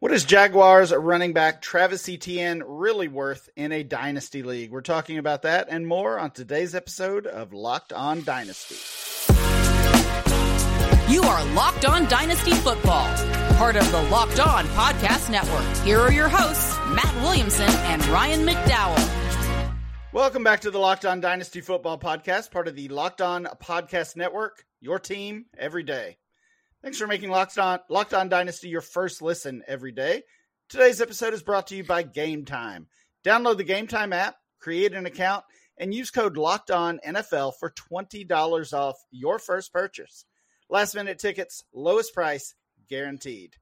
What 0.00 0.12
is 0.12 0.24
Jaguars 0.24 0.94
running 0.94 1.32
back 1.32 1.60
Travis 1.60 2.08
Etienne 2.08 2.62
really 2.64 3.08
worth 3.08 3.50
in 3.56 3.72
a 3.72 3.82
dynasty 3.82 4.44
league? 4.44 4.70
We're 4.70 4.80
talking 4.80 5.18
about 5.18 5.42
that 5.42 5.66
and 5.68 5.88
more 5.88 6.20
on 6.20 6.30
today's 6.30 6.76
episode 6.76 7.26
of 7.26 7.52
Locked 7.52 7.92
On 7.92 8.22
Dynasty. 8.22 8.76
You 11.12 11.22
are 11.22 11.44
Locked 11.46 11.84
On 11.84 12.06
Dynasty 12.06 12.52
Football, 12.52 13.12
part 13.56 13.74
of 13.74 13.90
the 13.90 14.02
Locked 14.02 14.38
On 14.38 14.66
Podcast 14.66 15.30
Network. 15.30 15.84
Here 15.84 15.98
are 15.98 16.12
your 16.12 16.28
hosts, 16.28 16.78
Matt 16.94 17.12
Williamson 17.16 17.68
and 17.68 18.06
Ryan 18.06 18.46
McDowell. 18.46 19.74
Welcome 20.12 20.44
back 20.44 20.60
to 20.60 20.70
the 20.70 20.78
Locked 20.78 21.06
On 21.06 21.20
Dynasty 21.20 21.60
Football 21.60 21.98
Podcast, 21.98 22.52
part 22.52 22.68
of 22.68 22.76
the 22.76 22.86
Locked 22.86 23.20
On 23.20 23.46
Podcast 23.60 24.14
Network, 24.14 24.64
your 24.80 25.00
team 25.00 25.46
every 25.58 25.82
day. 25.82 26.18
Thanks 26.88 27.00
for 27.00 27.06
making 27.06 27.28
Locked 27.28 27.58
On, 27.58 27.80
Locked 27.90 28.14
On 28.14 28.30
Dynasty 28.30 28.70
your 28.70 28.80
first 28.80 29.20
listen 29.20 29.62
every 29.68 29.92
day. 29.92 30.22
Today's 30.70 31.02
episode 31.02 31.34
is 31.34 31.42
brought 31.42 31.66
to 31.66 31.76
you 31.76 31.84
by 31.84 32.02
Game 32.02 32.46
Time. 32.46 32.86
Download 33.22 33.58
the 33.58 33.62
Game 33.64 33.86
Time 33.86 34.14
app, 34.14 34.36
create 34.58 34.94
an 34.94 35.04
account, 35.04 35.44
and 35.76 35.92
use 35.92 36.10
code 36.10 36.38
Locked 36.38 36.70
On 36.70 36.98
NFL 37.06 37.52
for 37.60 37.74
$20 37.92 38.72
off 38.72 38.96
your 39.10 39.38
first 39.38 39.70
purchase. 39.70 40.24
Last 40.70 40.94
minute 40.94 41.18
tickets, 41.18 41.62
lowest 41.74 42.14
price, 42.14 42.54
guaranteed. 42.88 43.56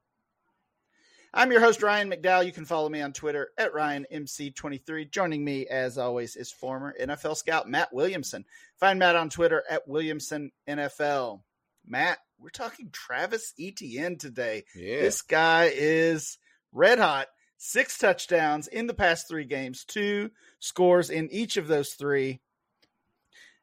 I'm 1.34 1.50
your 1.50 1.60
host, 1.60 1.82
Ryan 1.82 2.08
McDowell. 2.08 2.46
You 2.46 2.52
can 2.52 2.64
follow 2.64 2.88
me 2.88 3.00
on 3.00 3.12
Twitter 3.12 3.48
at 3.58 3.72
RyanMC23. 3.72 5.10
Joining 5.10 5.44
me, 5.44 5.66
as 5.66 5.98
always, 5.98 6.36
is 6.36 6.52
former 6.52 6.94
NFL 6.96 7.36
scout 7.36 7.68
Matt 7.68 7.92
Williamson. 7.92 8.44
Find 8.78 9.00
Matt 9.00 9.16
on 9.16 9.30
Twitter 9.30 9.64
at 9.68 9.88
WilliamsonNFL. 9.88 11.40
Matt, 11.84 12.18
we're 12.38 12.50
talking 12.50 12.90
Travis 12.92 13.52
Etienne 13.58 14.18
today. 14.18 14.64
Yeah. 14.74 15.00
This 15.00 15.22
guy 15.22 15.70
is 15.74 16.38
red 16.72 16.98
hot. 16.98 17.28
Six 17.58 17.96
touchdowns 17.98 18.68
in 18.68 18.86
the 18.86 18.94
past 18.94 19.28
three 19.28 19.46
games, 19.46 19.84
two 19.84 20.30
scores 20.58 21.08
in 21.08 21.30
each 21.32 21.56
of 21.56 21.68
those 21.68 21.94
three. 21.94 22.40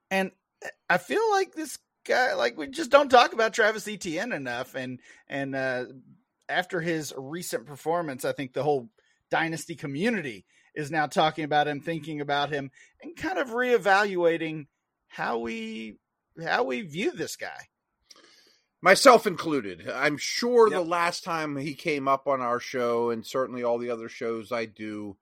And 0.09 0.31
I 0.89 0.97
feel 0.97 1.21
like 1.31 1.53
this 1.53 1.77
guy, 2.05 2.33
like 2.33 2.57
we 2.57 2.67
just 2.67 2.89
don't 2.89 3.09
talk 3.09 3.33
about 3.33 3.53
Travis 3.53 3.88
Etienne 3.88 4.33
enough. 4.33 4.73
And 4.73 4.99
and 5.27 5.55
uh, 5.55 5.85
after 6.49 6.81
his 6.81 7.13
recent 7.15 7.67
performance, 7.67 8.25
I 8.25 8.31
think 8.31 8.53
the 8.53 8.63
whole 8.63 8.89
dynasty 9.30 9.75
community 9.75 10.45
is 10.73 10.89
now 10.89 11.05
talking 11.05 11.45
about 11.45 11.67
him, 11.67 11.80
thinking 11.80 12.19
about 12.19 12.49
him, 12.49 12.71
and 13.02 13.15
kind 13.15 13.37
of 13.37 13.49
reevaluating 13.49 14.65
how 15.08 15.37
we 15.37 15.97
how 16.43 16.63
we 16.63 16.81
view 16.81 17.11
this 17.11 17.35
guy 17.35 17.67
myself 18.84 19.26
included. 19.26 19.89
I'm 19.89 20.17
sure 20.17 20.70
Yep. 20.70 20.78
the 20.78 20.89
last 20.89 21.23
time 21.23 21.56
he 21.56 21.73
came 21.73 22.08
up 22.08 22.28
on 22.28 22.42
our 22.42 22.59
show, 22.59 23.09
and 23.12 23.26
certainly 23.26 23.64
all 23.64 23.78
the 23.78 23.89
other 23.89 24.09
shows 24.09 24.52
I 24.52 24.66
do, 24.66 25.17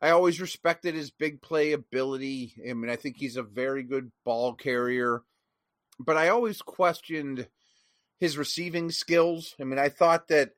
I 0.00 0.10
always 0.10 0.40
respected 0.40 0.94
his 0.94 1.10
big 1.10 1.42
play 1.42 1.72
ability. 1.72 2.54
I 2.68 2.72
mean, 2.74 2.90
I 2.90 2.96
think 2.96 3.16
he's 3.16 3.36
a 3.36 3.42
very 3.42 3.82
good 3.82 4.12
ball 4.24 4.54
carrier, 4.54 5.22
but 5.98 6.16
I 6.16 6.28
always 6.28 6.62
questioned 6.62 7.48
his 8.20 8.38
receiving 8.38 8.92
skills. 8.92 9.56
I 9.60 9.64
mean, 9.64 9.80
I 9.80 9.88
thought 9.88 10.28
that 10.28 10.52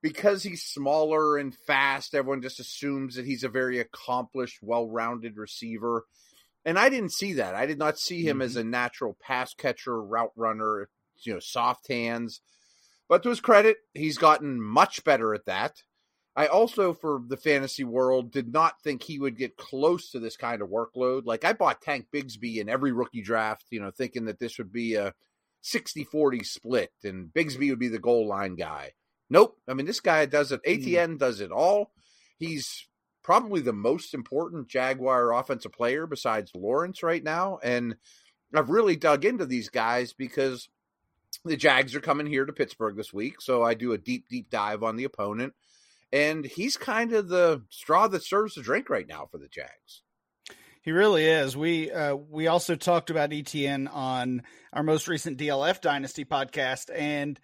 because 0.00 0.42
he's 0.42 0.62
smaller 0.62 1.36
and 1.36 1.54
fast, 1.54 2.14
everyone 2.14 2.40
just 2.40 2.60
assumes 2.60 3.16
that 3.16 3.26
he's 3.26 3.44
a 3.44 3.50
very 3.50 3.78
accomplished, 3.78 4.58
well 4.62 4.88
rounded 4.88 5.36
receiver. 5.36 6.06
And 6.64 6.78
I 6.78 6.88
didn't 6.88 7.12
see 7.12 7.34
that. 7.34 7.54
I 7.54 7.66
did 7.66 7.78
not 7.78 7.98
see 7.98 8.22
him 8.26 8.40
as 8.40 8.52
mm-hmm. 8.52 8.60
a 8.68 8.70
natural 8.70 9.18
pass 9.20 9.52
catcher, 9.52 10.02
route 10.02 10.32
runner, 10.34 10.88
you 11.26 11.34
know, 11.34 11.40
soft 11.40 11.88
hands. 11.88 12.40
But 13.08 13.22
to 13.22 13.28
his 13.28 13.40
credit, 13.40 13.78
he's 13.94 14.18
gotten 14.18 14.60
much 14.60 15.02
better 15.04 15.34
at 15.34 15.46
that. 15.46 15.82
I 16.36 16.46
also, 16.46 16.94
for 16.94 17.20
the 17.26 17.36
fantasy 17.36 17.82
world, 17.82 18.30
did 18.30 18.52
not 18.52 18.80
think 18.82 19.02
he 19.02 19.18
would 19.18 19.36
get 19.36 19.56
close 19.56 20.10
to 20.10 20.20
this 20.20 20.36
kind 20.36 20.62
of 20.62 20.68
workload. 20.68 21.26
Like, 21.26 21.44
I 21.44 21.52
bought 21.52 21.82
Tank 21.82 22.06
Bigsby 22.14 22.58
in 22.58 22.68
every 22.68 22.92
rookie 22.92 23.22
draft, 23.22 23.66
you 23.70 23.80
know, 23.80 23.90
thinking 23.90 24.26
that 24.26 24.38
this 24.38 24.56
would 24.58 24.72
be 24.72 24.94
a 24.94 25.12
60 25.62 26.04
40 26.04 26.44
split 26.44 26.92
and 27.04 27.28
Bigsby 27.32 27.70
would 27.70 27.78
be 27.78 27.88
the 27.88 27.98
goal 27.98 28.26
line 28.26 28.54
guy. 28.54 28.92
Nope. 29.28 29.58
I 29.68 29.74
mean, 29.74 29.86
this 29.86 30.00
guy 30.00 30.26
does 30.26 30.52
it. 30.52 30.60
Hmm. 30.64 30.70
ATN 30.70 31.18
does 31.18 31.40
it 31.40 31.52
all. 31.52 31.92
He's 32.38 32.86
probably 33.22 33.60
the 33.60 33.72
most 33.72 34.14
important 34.14 34.68
Jaguar 34.68 35.32
offensive 35.32 35.72
player 35.72 36.06
besides 36.06 36.52
Lawrence 36.54 37.02
right 37.02 37.22
now. 37.22 37.58
And 37.62 37.96
I've 38.54 38.70
really 38.70 38.96
dug 38.96 39.24
into 39.24 39.46
these 39.46 39.68
guys 39.68 40.12
because 40.12 40.68
the 41.44 41.56
Jags 41.56 41.94
are 41.94 42.00
coming 42.00 42.26
here 42.26 42.44
to 42.44 42.52
Pittsburgh 42.52 42.96
this 42.96 43.12
week. 43.12 43.40
So 43.40 43.62
I 43.62 43.74
do 43.74 43.92
a 43.92 43.98
deep, 43.98 44.28
deep 44.28 44.50
dive 44.50 44.82
on 44.82 44.96
the 44.96 45.04
opponent. 45.04 45.54
And 46.12 46.44
he's 46.44 46.76
kind 46.76 47.12
of 47.12 47.28
the 47.28 47.62
straw 47.70 48.08
that 48.08 48.24
serves 48.24 48.54
the 48.54 48.62
drink 48.62 48.90
right 48.90 49.06
now 49.06 49.28
for 49.30 49.38
the 49.38 49.48
Jags. 49.48 50.02
He 50.82 50.92
really 50.92 51.26
is. 51.26 51.56
We 51.56 51.92
uh, 51.92 52.14
we 52.14 52.46
also 52.46 52.74
talked 52.74 53.10
about 53.10 53.30
ETN 53.30 53.92
on 53.92 54.42
our 54.72 54.82
most 54.82 55.08
recent 55.08 55.38
DLF 55.38 55.82
Dynasty 55.82 56.24
podcast, 56.24 56.90
and 56.94 57.38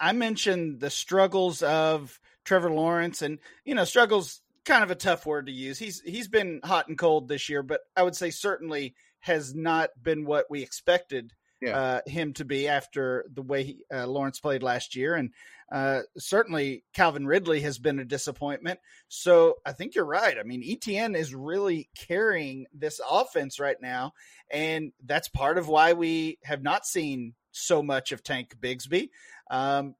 I 0.00 0.12
mentioned 0.12 0.80
the 0.80 0.88
struggles 0.88 1.62
of 1.62 2.18
Trevor 2.44 2.70
Lawrence, 2.70 3.20
and 3.20 3.38
you 3.64 3.74
know, 3.74 3.84
struggles 3.84 4.40
kind 4.64 4.82
of 4.82 4.90
a 4.90 4.96
tough 4.96 5.26
word 5.26 5.46
to 5.46 5.52
use. 5.52 5.78
He's 5.78 6.00
he's 6.00 6.28
been 6.28 6.60
hot 6.64 6.88
and 6.88 6.96
cold 6.96 7.28
this 7.28 7.50
year, 7.50 7.62
but 7.62 7.82
I 7.94 8.02
would 8.02 8.16
say 8.16 8.30
certainly 8.30 8.94
has 9.20 9.54
not 9.54 9.90
been 10.00 10.24
what 10.24 10.46
we 10.50 10.62
expected 10.62 11.34
Yeah. 11.62 11.76
uh, 11.78 12.00
him 12.06 12.32
to 12.34 12.44
be 12.44 12.66
after 12.66 13.24
the 13.32 13.42
way 13.42 13.62
he, 13.62 13.84
uh, 13.94 14.06
Lawrence 14.06 14.40
played 14.40 14.62
last 14.64 14.96
year, 14.96 15.14
and 15.14 15.30
uh, 15.70 16.00
certainly 16.18 16.84
Calvin 16.92 17.26
Ridley 17.26 17.60
has 17.60 17.78
been 17.78 18.00
a 18.00 18.04
disappointment. 18.04 18.80
So 19.08 19.54
I 19.64 19.72
think 19.72 19.94
you're 19.94 20.04
right. 20.04 20.36
I 20.38 20.42
mean, 20.42 20.62
ETN 20.62 21.16
is 21.16 21.34
really 21.34 21.88
carrying 21.96 22.66
this 22.74 23.00
offense 23.08 23.60
right 23.60 23.80
now, 23.80 24.12
and 24.50 24.92
that's 25.04 25.28
part 25.28 25.56
of 25.56 25.68
why 25.68 25.92
we 25.92 26.38
have 26.42 26.62
not 26.62 26.84
seen 26.84 27.34
so 27.52 27.82
much 27.82 28.10
of 28.12 28.24
Tank 28.24 28.56
Bigsby. 28.60 29.10
Um, 29.50 29.94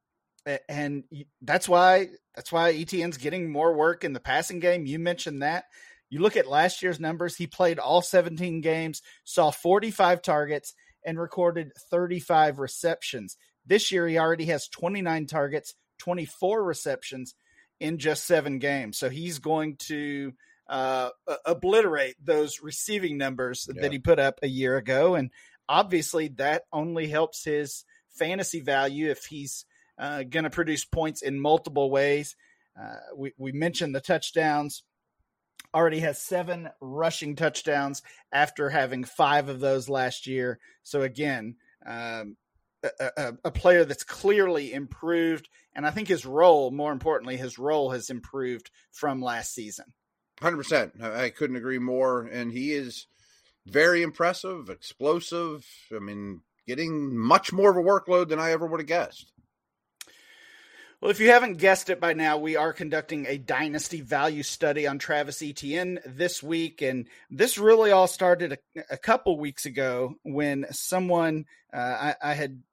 and 0.67 1.05
that's 1.41 1.69
why 1.69 2.09
that's 2.35 2.51
why 2.51 2.73
ETN's 2.73 3.17
getting 3.17 3.49
more 3.49 3.73
work 3.73 4.03
in 4.03 4.13
the 4.13 4.19
passing 4.19 4.59
game. 4.59 4.85
You 4.85 4.99
mentioned 4.99 5.41
that. 5.41 5.65
You 6.09 6.19
look 6.19 6.37
at 6.37 6.47
last 6.47 6.83
year's 6.83 6.99
numbers, 6.99 7.35
he 7.35 7.47
played 7.47 7.79
all 7.79 8.01
17 8.03 8.61
games, 8.61 9.01
saw 9.23 9.49
45 9.49 10.21
targets, 10.21 10.75
and 11.05 11.19
recorded 11.19 11.71
35 11.89 12.59
receptions. 12.59 13.37
This 13.65 13.91
year, 13.91 14.07
he 14.07 14.17
already 14.17 14.45
has 14.45 14.67
29 14.67 15.25
targets, 15.27 15.75
24 15.99 16.63
receptions 16.63 17.35
in 17.79 17.97
just 17.97 18.25
seven 18.25 18.59
games. 18.59 18.97
So 18.97 19.09
he's 19.09 19.39
going 19.39 19.77
to 19.87 20.33
uh, 20.69 21.09
obliterate 21.45 22.15
those 22.23 22.61
receiving 22.61 23.17
numbers 23.17 23.67
Yeah. 23.73 23.81
that 23.81 23.91
he 23.91 23.99
put 23.99 24.19
up 24.19 24.39
a 24.41 24.47
year 24.47 24.77
ago. 24.77 25.15
And 25.15 25.31
obviously, 25.67 26.29
that 26.37 26.63
only 26.71 27.07
helps 27.07 27.43
his 27.43 27.83
fantasy 28.09 28.61
value 28.61 29.09
if 29.09 29.25
he's 29.25 29.65
uh, 29.97 30.23
going 30.23 30.43
to 30.43 30.49
produce 30.49 30.85
points 30.85 31.21
in 31.21 31.39
multiple 31.39 31.89
ways. 31.89 32.35
Uh, 32.79 32.95
we, 33.15 33.33
we 33.37 33.51
mentioned 33.51 33.93
the 33.93 34.01
touchdowns. 34.01 34.83
Already 35.73 35.99
has 35.99 36.21
seven 36.21 36.69
rushing 36.81 37.35
touchdowns 37.35 38.03
after 38.31 38.69
having 38.69 39.03
five 39.03 39.49
of 39.49 39.59
those 39.59 39.89
last 39.89 40.27
year. 40.27 40.59
So 40.83 41.01
again, 41.01 41.55
um, 41.85 42.37
a, 42.83 43.09
a, 43.17 43.33
a 43.45 43.51
player 43.51 43.83
that's 43.83 44.03
clearly 44.03 44.71
improved, 44.71 45.49
and 45.73 45.85
I 45.85 45.91
think 45.91 46.07
his 46.07 46.25
role, 46.25 46.69
more 46.69 46.91
importantly, 46.91 47.37
his 47.37 47.57
role 47.57 47.89
has 47.91 48.09
improved 48.09 48.69
from 48.91 49.21
last 49.21 49.53
season. 49.53 49.93
Hundred 50.39 50.57
percent. 50.57 50.93
I 51.01 51.25
I 51.25 51.29
couldn't 51.31 51.55
agree 51.55 51.79
more. 51.79 52.21
And 52.21 52.51
he 52.51 52.73
is 52.73 53.07
very 53.65 54.03
impressive, 54.03 54.69
explosive. 54.69 55.65
I 55.95 55.99
mean, 55.99 56.41
getting 56.67 57.17
much 57.17 57.51
more 57.51 57.71
of 57.71 57.77
a 57.77 57.81
workload 57.81 58.29
than 58.29 58.39
I 58.39 58.51
ever 58.51 58.67
would 58.67 58.79
have 58.79 58.87
guessed. 58.87 59.32
Well, 61.03 61.11
if 61.11 61.19
you 61.19 61.31
haven't 61.31 61.57
guessed 61.57 61.89
it 61.89 61.99
by 61.99 62.13
now, 62.13 62.37
we 62.37 62.55
are 62.55 62.71
conducting 62.71 63.25
a 63.25 63.37
dynasty 63.37 63.99
value 63.99 64.41
study 64.41 64.87
on 64.87 64.99
Travis 64.99 65.41
Etienne 65.41 65.99
this 66.05 66.41
week. 66.41 66.81
And 66.81 67.09
this 67.29 67.57
really 67.57 67.91
all 67.91 68.07
started 68.07 68.53
a, 68.53 68.57
a 68.89 68.97
couple 68.97 69.37
weeks 69.37 69.65
ago 69.65 70.15
when 70.23 70.65
someone, 70.71 71.43
uh, 71.73 72.13
I, 72.13 72.15
I 72.31 72.33
had 72.35 72.63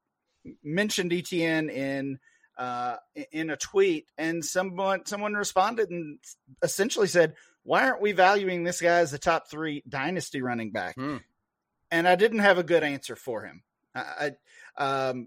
mentioned 0.62 1.12
Etienne 1.12 1.70
in 1.70 2.20
uh, 2.56 2.98
in 3.32 3.50
a 3.50 3.56
tweet, 3.56 4.06
and 4.16 4.44
someone 4.44 5.06
someone 5.06 5.34
responded 5.34 5.90
and 5.90 6.20
essentially 6.62 7.08
said, 7.08 7.34
"Why 7.64 7.88
aren't 7.88 8.00
we 8.00 8.12
valuing 8.12 8.62
this 8.62 8.80
guy 8.80 9.00
as 9.00 9.10
the 9.10 9.18
top 9.18 9.50
three 9.50 9.82
dynasty 9.88 10.40
running 10.40 10.70
back?" 10.70 10.94
Hmm. 10.94 11.16
And 11.90 12.06
I 12.06 12.14
didn't 12.14 12.38
have 12.38 12.58
a 12.58 12.62
good 12.62 12.84
answer 12.84 13.16
for 13.16 13.42
him. 13.42 13.64
I 13.92 14.30
I, 14.78 15.08
um, 15.10 15.26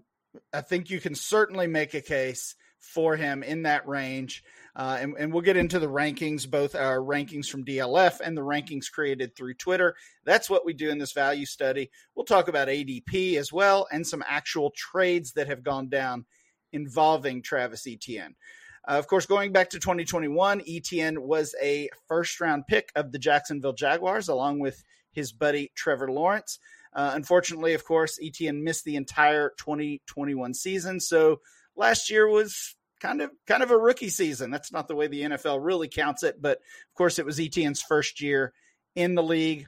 I 0.54 0.62
think 0.62 0.88
you 0.88 1.00
can 1.00 1.14
certainly 1.14 1.66
make 1.66 1.92
a 1.92 2.00
case 2.00 2.54
for 2.84 3.16
him 3.16 3.42
in 3.42 3.62
that 3.62 3.86
range. 3.88 4.44
Uh, 4.76 4.98
and, 5.00 5.14
and 5.18 5.32
we'll 5.32 5.42
get 5.42 5.56
into 5.56 5.78
the 5.78 5.86
rankings, 5.86 6.50
both 6.50 6.74
our 6.74 6.98
rankings 6.98 7.46
from 7.46 7.64
DLF 7.64 8.20
and 8.20 8.36
the 8.36 8.42
rankings 8.42 8.90
created 8.90 9.34
through 9.34 9.54
Twitter. 9.54 9.94
That's 10.24 10.50
what 10.50 10.66
we 10.66 10.72
do 10.72 10.90
in 10.90 10.98
this 10.98 11.12
value 11.12 11.46
study. 11.46 11.90
We'll 12.14 12.24
talk 12.24 12.48
about 12.48 12.68
ADP 12.68 13.36
as 13.36 13.52
well 13.52 13.86
and 13.92 14.06
some 14.06 14.24
actual 14.26 14.72
trades 14.76 15.32
that 15.32 15.46
have 15.46 15.62
gone 15.62 15.88
down 15.88 16.24
involving 16.72 17.40
Travis 17.40 17.86
Etienne. 17.86 18.34
Uh, 18.86 18.98
of 18.98 19.06
course, 19.06 19.26
going 19.26 19.52
back 19.52 19.70
to 19.70 19.78
2021, 19.78 20.60
ETN 20.60 21.18
was 21.18 21.54
a 21.62 21.88
first 22.06 22.40
round 22.40 22.66
pick 22.66 22.90
of 22.96 23.12
the 23.12 23.18
Jacksonville 23.18 23.72
Jaguars, 23.72 24.28
along 24.28 24.58
with 24.58 24.84
his 25.12 25.32
buddy 25.32 25.70
Trevor 25.74 26.10
Lawrence. 26.10 26.58
Uh, 26.92 27.12
unfortunately, 27.14 27.74
of 27.74 27.84
course, 27.84 28.18
ETN 28.22 28.62
missed 28.62 28.84
the 28.84 28.96
entire 28.96 29.52
2021 29.58 30.52
season. 30.52 31.00
So 31.00 31.40
last 31.76 32.10
year 32.10 32.28
was 32.28 32.74
kind 33.00 33.20
of 33.20 33.30
kind 33.46 33.62
of 33.62 33.70
a 33.70 33.76
rookie 33.76 34.08
season. 34.08 34.50
That's 34.50 34.72
not 34.72 34.88
the 34.88 34.94
way 34.94 35.06
the 35.06 35.22
NFL 35.22 35.58
really 35.62 35.88
counts 35.88 36.22
it, 36.22 36.40
but 36.40 36.58
of 36.58 36.94
course, 36.96 37.18
it 37.18 37.26
was 37.26 37.38
ETN's 37.38 37.82
first 37.82 38.20
year 38.20 38.52
in 38.94 39.14
the 39.14 39.22
league. 39.22 39.66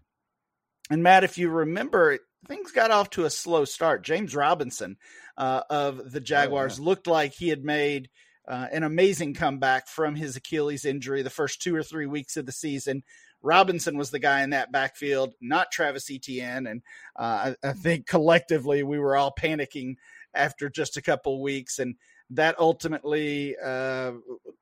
And 0.90 1.02
Matt, 1.02 1.24
if 1.24 1.36
you 1.36 1.48
remember, 1.48 2.18
things 2.46 2.72
got 2.72 2.90
off 2.90 3.10
to 3.10 3.24
a 3.24 3.30
slow 3.30 3.64
start. 3.64 4.04
James 4.04 4.34
Robinson 4.34 4.96
uh, 5.36 5.62
of 5.68 6.12
the 6.12 6.20
Jaguars 6.20 6.78
oh, 6.78 6.82
yeah. 6.82 6.88
looked 6.88 7.06
like 7.06 7.34
he 7.34 7.48
had 7.48 7.64
made 7.64 8.08
uh, 8.48 8.68
an 8.70 8.84
amazing 8.84 9.34
comeback 9.34 9.88
from 9.88 10.14
his 10.14 10.36
Achilles 10.36 10.84
injury 10.84 11.22
the 11.22 11.30
first 11.30 11.60
two 11.60 11.74
or 11.74 11.82
three 11.82 12.06
weeks 12.06 12.36
of 12.36 12.46
the 12.46 12.52
season. 12.52 13.02
Robinson 13.42 13.96
was 13.96 14.10
the 14.10 14.18
guy 14.18 14.42
in 14.42 14.50
that 14.50 14.72
backfield, 14.72 15.34
not 15.40 15.70
Travis 15.70 16.10
Etienne. 16.10 16.66
And 16.66 16.82
uh, 17.16 17.54
I, 17.62 17.68
I, 17.68 17.72
think 17.72 18.06
collectively 18.06 18.82
we 18.82 18.98
were 18.98 19.16
all 19.16 19.32
panicking 19.38 19.96
after 20.36 20.68
just 20.68 20.96
a 20.96 21.02
couple 21.02 21.42
weeks. 21.42 21.78
And 21.78 21.96
that 22.30 22.58
ultimately 22.58 23.56
uh, 23.62 24.12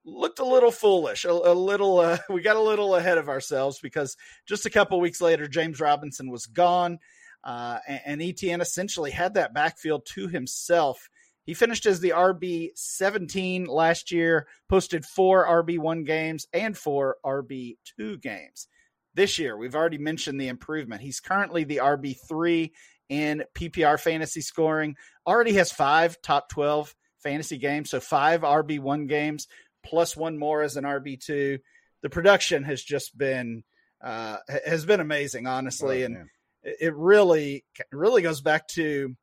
looked 0.05 0.39
a 0.39 0.45
little 0.45 0.71
foolish, 0.71 1.25
a, 1.25 1.31
a 1.31 1.55
little, 1.55 1.99
uh, 1.99 2.19
we 2.29 2.43
got 2.43 2.57
a 2.57 2.61
little 2.61 2.95
ahead 2.97 3.19
of 3.19 3.29
ourselves 3.29 3.79
because 3.81 4.17
just 4.47 4.67
a 4.67 4.71
couple 4.71 5.01
weeks 5.01 5.21
later, 5.21 5.49
James 5.49 5.81
Robinson 5.81 6.31
was 6.31 6.47
gone. 6.47 6.99
Uh, 7.43 7.79
and, 7.87 8.01
and 8.07 8.23
Etienne 8.23 8.61
essentially 8.61 9.11
had 9.11 9.35
that 9.35 9.53
backfield 9.53 10.07
to 10.15 10.29
himself. 10.29 11.11
He 11.45 11.53
finished 11.53 11.85
as 11.85 12.01
the 12.01 12.11
RB 12.11 12.71
17 12.75 13.67
last 13.67 14.11
year, 14.11 14.47
posted 14.69 15.05
four 15.05 15.47
RB1 15.47 16.07
games 16.07 16.47
and 16.55 16.77
four 16.77 17.19
RB2 17.25 18.21
games. 18.21 18.67
This 19.15 19.39
year, 19.39 19.57
we've 19.57 19.75
already 19.75 19.99
mentioned 19.99 20.41
the 20.41 20.49
improvement. 20.49 21.03
He's 21.03 21.21
currently 21.21 21.65
the 21.65 21.77
RB3 21.77 22.71
in 23.09 23.45
PPR 23.55 24.01
fantasy 24.01 24.41
scoring, 24.41 24.97
already 25.27 25.55
has 25.55 25.73
five 25.73 26.21
top 26.23 26.49
12 26.51 26.95
fantasy 27.19 27.59
games, 27.59 27.91
so 27.91 28.01
five 28.01 28.43
RB1 28.43 29.09
games 29.09 29.49
plus 29.85 30.17
one 30.17 30.39
more 30.39 30.63
as 30.63 30.77
an 30.77 30.85
RB2. 30.85 31.61
The 32.03 32.11
production 32.11 32.65
has 32.65 32.83
just 32.83 33.17
been 33.17 33.65
uh, 34.03 34.37
has 34.67 34.85
been 34.85 35.01
amazing, 35.01 35.47
honestly, 35.47 36.03
oh, 36.03 36.07
and 36.07 36.29
it 36.63 36.95
really 36.95 37.65
really 37.91 38.23
goes 38.23 38.41
back 38.41 38.69
to 38.69 39.17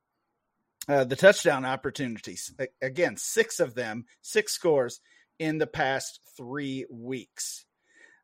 uh, 0.87 1.03
the 1.03 1.15
touchdown 1.15 1.65
opportunities. 1.65 2.53
Again, 2.81 3.17
six 3.17 3.59
of 3.59 3.75
them, 3.75 4.05
six 4.21 4.53
scores 4.53 4.99
in 5.37 5.57
the 5.57 5.67
past 5.67 6.19
three 6.37 6.85
weeks. 6.89 7.65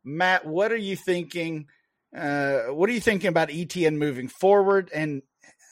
Matt, 0.04 0.46
what 0.46 0.72
are 0.72 0.78
you 0.78 0.96
thinking? 0.96 1.68
Uh, 2.16 2.62
what 2.68 2.90
are 2.90 2.94
you 2.94 3.02
thinking 3.02 3.28
about 3.28 3.50
ETN 3.50 3.98
moving 3.98 4.28
forward? 4.28 4.90
And 4.94 5.22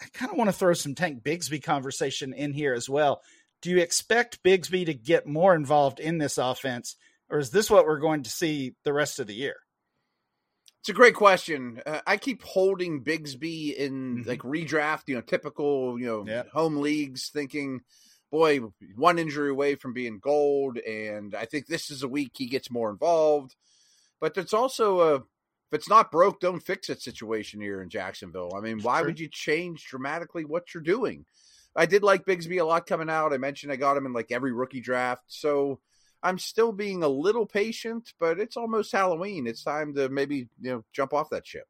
I 0.02 0.08
kind 0.14 0.32
of 0.32 0.38
want 0.38 0.50
to 0.50 0.56
throw 0.56 0.74
some 0.74 0.96
Tank 0.96 1.24
Bigsby 1.24 1.64
conversation 1.64 2.34
in 2.34 2.54
here 2.54 2.74
as 2.74 2.90
well. 2.90 3.22
Do 3.62 3.70
you 3.70 3.80
expect 3.80 4.44
Bigsby 4.44 4.86
to 4.86 4.94
get 4.94 5.26
more 5.26 5.56
involved 5.56 6.00
in 6.00 6.18
this 6.18 6.38
offense, 6.38 6.96
or 7.30 7.40
is 7.40 7.50
this 7.50 7.70
what 7.70 7.86
we're 7.86 8.00
going 8.00 8.24
to 8.24 8.30
see 8.30 8.76
the 8.84 8.94
rest 8.94 9.20
of 9.20 9.28
the 9.28 9.34
year? 9.34 9.56
It's 10.82 10.90
a 10.90 10.94
great 10.94 11.16
question. 11.16 11.82
Uh, 11.84 12.02
I 12.06 12.18
keep 12.18 12.44
holding 12.44 13.04
Bigsby 13.04 13.76
in 13.76 14.18
mm-hmm. 14.18 14.30
like 14.30 14.42
redraft, 14.42 15.04
you 15.08 15.16
know, 15.16 15.22
typical, 15.22 16.00
you 16.00 16.06
know, 16.06 16.26
yep. 16.28 16.50
home 16.52 16.78
leagues, 16.78 17.30
thinking, 17.30 17.82
boy, 18.32 18.60
one 18.96 19.18
injury 19.18 19.50
away 19.50 19.76
from 19.76 19.94
being 19.94 20.20
gold, 20.20 20.78
and 20.78 21.34
I 21.34 21.46
think 21.46 21.66
this 21.66 21.90
is 21.90 22.04
a 22.04 22.08
week 22.08 22.34
he 22.36 22.46
gets 22.46 22.70
more 22.70 22.92
involved. 22.92 23.56
But 24.22 24.38
it's 24.38 24.54
also 24.54 25.16
a 25.16 25.24
if 25.72 25.80
it's 25.80 25.90
not 25.90 26.12
broke, 26.12 26.40
don't 26.40 26.60
fix 26.60 26.90
it 26.90 27.02
situation 27.02 27.60
here 27.60 27.82
in 27.82 27.90
Jacksonville. 27.90 28.54
I 28.56 28.62
mean, 28.62 28.82
why 28.82 29.02
would 29.02 29.20
you 29.20 29.28
change 29.28 29.86
dramatically 29.86 30.46
what 30.46 30.74
you're 30.74 30.84
doing? 30.84 31.26
I 31.76 31.86
did 31.86 32.04
like 32.04 32.26
Bigsby 32.26 32.62
a 32.62 32.64
lot 32.64 32.86
coming 32.86 33.10
out. 33.10 33.34
I 33.34 33.38
mentioned 33.38 33.72
I 33.72 33.76
got 33.76 33.98
him 33.98 34.06
in 34.06 34.14
like 34.14 34.32
every 34.32 34.54
rookie 34.54 34.80
draft, 34.80 35.24
so 35.28 35.80
I'm 36.24 36.40
still 36.40 36.72
being 36.72 37.04
a 37.04 37.08
little 37.08 37.46
patient, 37.46 38.14
but 38.20 38.40
it's 38.40 38.58
almost 38.58 38.92
Halloween. 38.92 39.48
It's 39.48 39.64
time 39.64 39.94
to 39.96 40.08
maybe 40.10 40.48
you 40.62 40.72
know 40.72 40.84
jump 40.94 41.14
off 41.14 41.30
that 41.32 41.46
ship. 41.46 41.68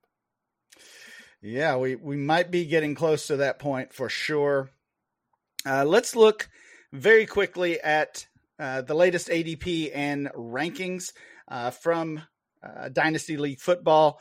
Yeah, 1.41 1.77
we 1.77 1.95
we 1.95 2.15
might 2.15 2.51
be 2.51 2.65
getting 2.65 2.95
close 2.95 3.27
to 3.27 3.37
that 3.37 3.59
point 3.59 3.93
for 3.93 4.09
sure. 4.09 4.69
Uh, 5.65 5.85
let's 5.85 6.15
look 6.15 6.49
very 6.93 7.25
quickly 7.25 7.79
at 7.81 8.27
uh, 8.59 8.81
the 8.81 8.93
latest 8.93 9.29
ADP 9.29 9.91
and 9.93 10.27
rankings 10.33 11.11
uh, 11.47 11.71
from 11.71 12.21
uh, 12.65 12.89
Dynasty 12.89 13.37
League 13.37 13.59
football. 13.59 14.19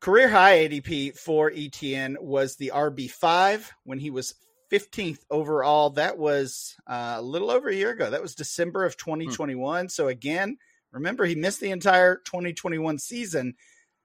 Career 0.00 0.28
high 0.28 0.68
ADP 0.68 1.18
for 1.18 1.50
ETN 1.50 2.18
was 2.20 2.56
the 2.56 2.72
RB5 2.74 3.70
when 3.84 3.98
he 3.98 4.08
was 4.08 4.34
15th 4.72 5.18
overall. 5.30 5.90
That 5.90 6.16
was 6.16 6.74
uh, 6.86 7.16
a 7.18 7.22
little 7.22 7.50
over 7.50 7.68
a 7.68 7.74
year 7.74 7.90
ago. 7.90 8.10
That 8.10 8.22
was 8.22 8.34
December 8.34 8.84
of 8.84 8.96
2021. 8.96 9.84
Hmm. 9.84 9.88
So, 9.88 10.08
again, 10.08 10.56
remember, 10.90 11.26
he 11.26 11.34
missed 11.34 11.60
the 11.60 11.70
entire 11.70 12.16
2021 12.16 12.98
season. 12.98 13.54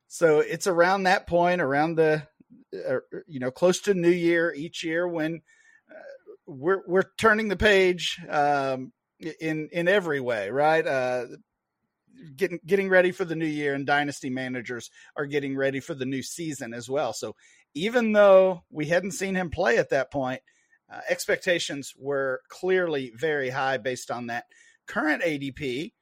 So, 0.07 0.39
it's 0.39 0.67
around 0.67 1.03
that 1.03 1.27
point, 1.27 1.61
around 1.61 1.95
the, 1.95 2.27
uh, 2.87 2.97
you 3.25 3.39
know, 3.39 3.51
close 3.51 3.79
to 3.81 3.93
New 3.93 4.09
Year 4.09 4.53
each 4.53 4.83
year 4.83 5.07
when 5.07 5.41
uh, 5.89 5.93
we're, 6.45 6.83
we're 6.87 7.09
turning 7.17 7.47
the 7.47 7.55
page 7.55 8.19
um, 8.27 8.91
in, 9.39 9.69
in 9.71 9.87
every 9.87 10.19
way, 10.19 10.49
right? 10.49 10.85
Getting 12.35 12.59
getting 12.65 12.89
ready 12.89 13.11
for 13.11 13.25
the 13.25 13.35
new 13.35 13.45
year 13.45 13.73
and 13.73 13.85
dynasty 13.85 14.29
managers 14.29 14.89
are 15.15 15.25
getting 15.25 15.55
ready 15.55 15.79
for 15.79 15.93
the 15.93 16.05
new 16.05 16.23
season 16.23 16.73
as 16.73 16.89
well 16.89 17.13
so 17.13 17.35
even 17.73 18.13
though 18.13 18.63
we 18.69 18.85
hadn't 18.85 19.11
seen 19.11 19.35
him 19.35 19.49
play 19.49 19.77
at 19.77 19.89
that 19.89 20.11
point 20.11 20.41
uh, 20.91 21.01
expectations 21.09 21.93
were 21.97 22.41
clearly 22.49 23.11
very 23.15 23.49
high 23.49 23.77
based 23.77 24.11
on 24.11 24.27
that 24.27 24.45
current 24.87 25.23
ADP. 25.23 25.93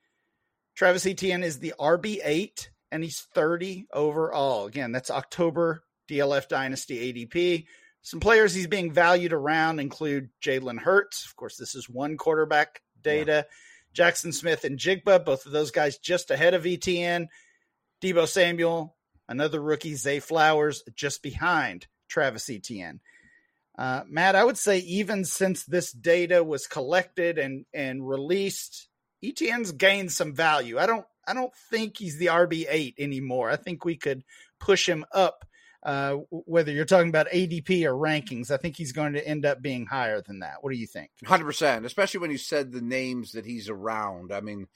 Travis 0.76 1.06
Etienne 1.06 1.44
is 1.44 1.60
the 1.60 1.74
RB8 1.80 2.68
and 2.92 3.04
he's 3.04 3.26
30 3.34 3.88
overall. 3.94 4.66
Again, 4.66 4.92
that's 4.92 5.12
October 5.12 5.84
DLF 6.10 6.48
Dynasty 6.48 7.14
ADP. 7.14 7.66
Some 8.02 8.20
players 8.20 8.54
he's 8.54 8.68
being 8.68 8.92
valued 8.92 9.32
around 9.32 9.80
include 9.80 10.30
Jalen 10.44 10.80
Hurts. 10.80 11.26
Of 11.26 11.36
course, 11.36 11.56
this 11.56 11.76
is 11.76 11.90
one 11.90 12.18
quarterback 12.18 12.82
data. 13.02 13.46
Yeah. 13.48 13.54
Jaxon 13.94 14.34
Smith-Njigba, 14.34 15.24
both 15.24 15.46
of 15.46 15.52
those 15.52 15.72
guys 15.72 15.98
just 15.98 16.32
ahead 16.32 16.54
of 16.54 16.64
ETN. 16.64 17.28
Deebo 18.02 18.28
Samuel, 18.28 18.96
another 19.30 19.62
rookie, 19.62 19.96
Zay 19.96 20.20
Flowers, 20.20 20.84
just 20.96 21.24
behind 21.24 21.88
Travis 22.10 22.50
Etienne. 22.50 23.00
Uh, 23.78 24.02
Matt, 24.08 24.36
I 24.36 24.44
would 24.44 24.58
say 24.58 24.80
even 24.80 25.26
since 25.26 25.64
this 25.64 25.92
data 25.92 26.44
was 26.44 26.68
collected 26.68 27.40
and 27.40 27.66
and 27.74 28.08
released, 28.08 28.88
ETN's 29.24 29.72
gained 29.72 30.12
some 30.12 30.36
value. 30.36 30.78
I 30.78 30.86
don't 30.86 31.06
I 31.26 31.34
don't 31.34 31.56
think 31.72 31.98
he's 31.98 32.18
the 32.18 32.28
RB 32.28 32.66
eight 32.70 32.96
anymore. 33.00 33.50
I 33.50 33.56
think 33.56 33.84
we 33.84 33.96
could 33.96 34.24
push 34.60 34.88
him 34.88 35.06
up. 35.12 35.46
Uh, 35.84 36.20
whether 36.30 36.72
you're 36.72 36.86
talking 36.86 37.10
about 37.10 37.30
ADP 37.30 37.84
or 37.84 37.94
rankings, 37.94 38.52
I 38.52 38.58
think 38.58 38.78
he's 38.78 38.94
going 38.94 39.14
to 39.14 39.28
end 39.28 39.46
up 39.46 39.62
being 39.62 39.86
higher 39.86 40.22
than 40.22 40.40
that. 40.40 40.58
What 40.62 40.72
do 40.72 40.78
you 40.78 40.88
think? 40.88 41.10
Hundred 41.26 41.46
percent, 41.46 41.86
especially 41.86 42.22
when 42.22 42.32
you 42.32 42.38
said 42.38 42.72
the 42.72 42.82
names 42.82 43.34
that 43.34 43.46
he's 43.46 43.68
around. 43.68 44.32
I 44.34 44.40
mean, 44.40 44.68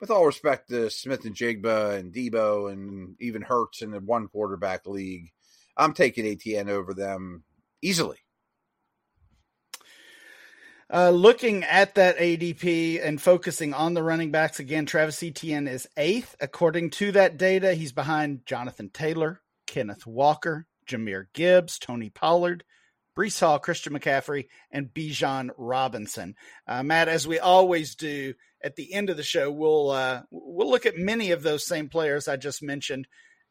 with 0.00 0.10
all 0.10 0.26
respect 0.26 0.68
to 0.68 0.90
Smith-Njigba 0.90 1.98
and 1.98 2.12
Deebo 2.12 2.70
and 2.70 3.16
even 3.20 3.42
Hurts 3.42 3.82
in 3.82 3.90
the 3.90 4.00
one 4.00 4.28
quarterback 4.28 4.86
league, 4.86 5.32
I'm 5.76 5.92
taking 5.92 6.24
ATN 6.24 6.68
over 6.68 6.94
them 6.94 7.42
easily. 7.82 8.18
Uh, 10.92 11.10
looking 11.10 11.64
at 11.64 11.94
that 11.94 12.18
ADP 12.18 13.04
and 13.04 13.20
focusing 13.20 13.72
on 13.72 13.94
the 13.94 14.02
running 14.02 14.30
backs 14.30 14.60
again, 14.60 14.86
Travis 14.86 15.22
Etienne 15.22 15.66
is 15.66 15.88
eighth 15.96 16.36
according 16.40 16.90
to 16.90 17.10
that 17.12 17.36
data. 17.36 17.74
He's 17.74 17.92
behind 17.92 18.44
Jonathan 18.46 18.90
Taylor, 18.90 19.40
Kenneth 19.74 20.06
Walker, 20.06 20.66
Jahmyr 20.86 21.26
Gibbs, 21.32 21.80
Tony 21.80 22.08
Pollard, 22.08 22.62
Breece 23.16 23.40
Hall, 23.40 23.58
Christian 23.58 23.92
McCaffrey, 23.92 24.46
and 24.70 24.86
Bijan 24.86 25.50
Robinson. 25.58 26.36
Uh, 26.68 26.84
Matt, 26.84 27.08
as 27.08 27.26
we 27.26 27.40
always 27.40 27.96
do 27.96 28.34
at 28.62 28.76
the 28.76 28.92
end 28.92 29.10
of 29.10 29.16
the 29.16 29.24
show, 29.24 29.50
we'll 29.50 29.90
uh, 29.90 30.22
we'll 30.30 30.70
look 30.70 30.86
at 30.86 30.96
many 30.96 31.32
of 31.32 31.42
those 31.42 31.66
same 31.66 31.88
players 31.88 32.28
I 32.28 32.36
just 32.36 32.62
mentioned 32.62 33.08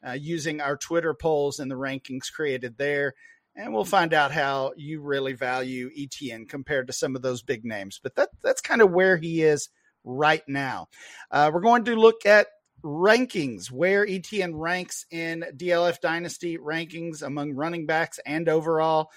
uh, 0.08 0.14
using 0.14 0.62
our 0.62 0.78
Twitter 0.78 1.14
polls 1.14 1.60
and 1.60 1.70
the 1.70 1.76
rankings 1.76 2.32
created 2.34 2.78
there 2.78 3.16
and 3.56 3.74
we'll 3.74 3.86
find 3.86 4.14
out 4.14 4.32
how 4.32 4.72
you 4.76 5.02
really 5.02 5.34
value 5.34 5.90
ETN 5.98 6.50
compared 6.50 6.88
to 6.88 6.94
some 6.94 7.16
of 7.16 7.22
those 7.22 7.44
big 7.44 7.64
names. 7.64 8.00
But 8.02 8.16
that 8.16 8.30
that's 8.42 8.62
kind 8.62 8.82
of 8.82 8.92
where 8.92 9.18
he 9.18 9.44
is 9.44 9.70
right 10.04 10.44
now. 10.48 10.88
Uh, 11.30 11.52
we're 11.54 11.62
going 11.62 11.86
to 11.86 11.96
look 11.96 12.26
at 12.26 12.48
rankings, 12.84 13.72
where 13.72 14.06
ETN 14.06 14.52
ranks 14.56 15.06
in 15.10 15.46
DLF 15.56 16.00
Dynasty 16.02 16.58
rankings 16.58 17.22
among 17.22 17.54
running 17.54 17.86
backs 17.86 18.20
and 18.26 18.50
overall. 18.50 19.10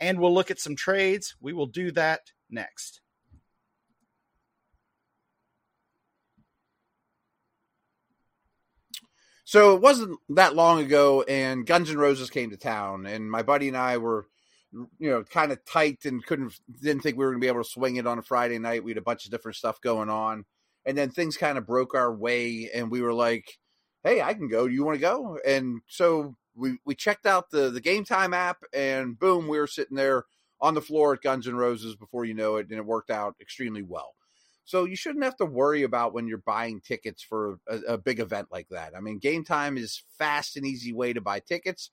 And 0.00 0.18
we'll 0.18 0.34
look 0.34 0.50
at 0.50 0.60
some 0.60 0.76
trades. 0.76 1.34
We 1.40 1.52
will 1.52 1.66
do 1.66 1.90
that 1.92 2.32
next. 2.50 3.00
So 9.44 9.76
it 9.76 9.82
wasn't 9.82 10.18
that 10.30 10.54
long 10.56 10.80
ago, 10.80 11.22
and 11.22 11.66
Guns 11.66 11.90
N' 11.90 11.98
Roses 11.98 12.30
came 12.30 12.50
to 12.50 12.56
town, 12.56 13.06
and 13.06 13.30
my 13.30 13.42
buddy 13.42 13.68
and 13.68 13.76
I 13.76 13.98
were, 13.98 14.26
you 14.72 15.10
know, 15.10 15.22
kind 15.22 15.52
of 15.52 15.64
tight 15.64 16.06
and 16.06 16.24
couldn't 16.24 16.58
didn't 16.82 17.02
think 17.02 17.16
we 17.16 17.24
were 17.24 17.30
going 17.30 17.40
to 17.40 17.44
be 17.44 17.48
able 17.48 17.62
to 17.62 17.68
swing 17.68 17.96
it 17.96 18.06
on 18.06 18.18
a 18.18 18.22
Friday 18.22 18.58
night. 18.58 18.82
We 18.82 18.90
had 18.90 18.98
a 18.98 19.02
bunch 19.02 19.26
of 19.26 19.30
different 19.30 19.56
stuff 19.56 19.80
going 19.80 20.08
on, 20.08 20.44
and 20.86 20.96
then 20.96 21.10
things 21.10 21.36
kind 21.36 21.58
of 21.58 21.66
broke 21.66 21.94
our 21.94 22.14
way, 22.14 22.70
and 22.74 22.90
we 22.90 23.00
were 23.00 23.14
like, 23.14 23.58
"Hey, 24.02 24.20
I 24.20 24.34
can 24.34 24.48
go. 24.48 24.68
Do 24.68 24.74
you 24.74 24.84
want 24.84 24.96
to 24.96 25.00
go?" 25.00 25.38
And 25.46 25.80
so 25.86 26.36
we 26.54 26.78
we 26.84 26.94
checked 26.94 27.26
out 27.26 27.50
the 27.50 27.70
the 27.70 27.80
Game 27.80 28.04
Time 28.04 28.34
app, 28.34 28.58
and 28.72 29.18
boom, 29.18 29.48
we 29.48 29.58
were 29.58 29.66
sitting 29.66 29.96
there 29.96 30.24
on 30.60 30.74
the 30.74 30.80
floor 30.80 31.14
at 31.14 31.22
Guns 31.22 31.46
N' 31.46 31.56
Roses 31.56 31.96
before 31.96 32.24
you 32.24 32.34
know 32.34 32.56
it, 32.56 32.68
and 32.70 32.78
it 32.78 32.86
worked 32.86 33.10
out 33.10 33.36
extremely 33.40 33.82
well. 33.82 34.14
So 34.64 34.84
you 34.84 34.96
shouldn't 34.96 35.24
have 35.24 35.36
to 35.36 35.44
worry 35.44 35.82
about 35.82 36.14
when 36.14 36.26
you're 36.26 36.38
buying 36.38 36.80
tickets 36.80 37.22
for 37.22 37.58
a, 37.68 37.76
a, 37.88 37.98
big 37.98 38.18
event 38.18 38.48
like 38.50 38.68
that. 38.70 38.94
I 38.96 39.00
mean, 39.00 39.18
Game 39.18 39.44
Time 39.44 39.76
is 39.76 40.02
fast 40.18 40.56
and 40.56 40.64
easy 40.64 40.92
way 40.92 41.12
to 41.12 41.20
buy 41.20 41.40
tickets 41.40 41.90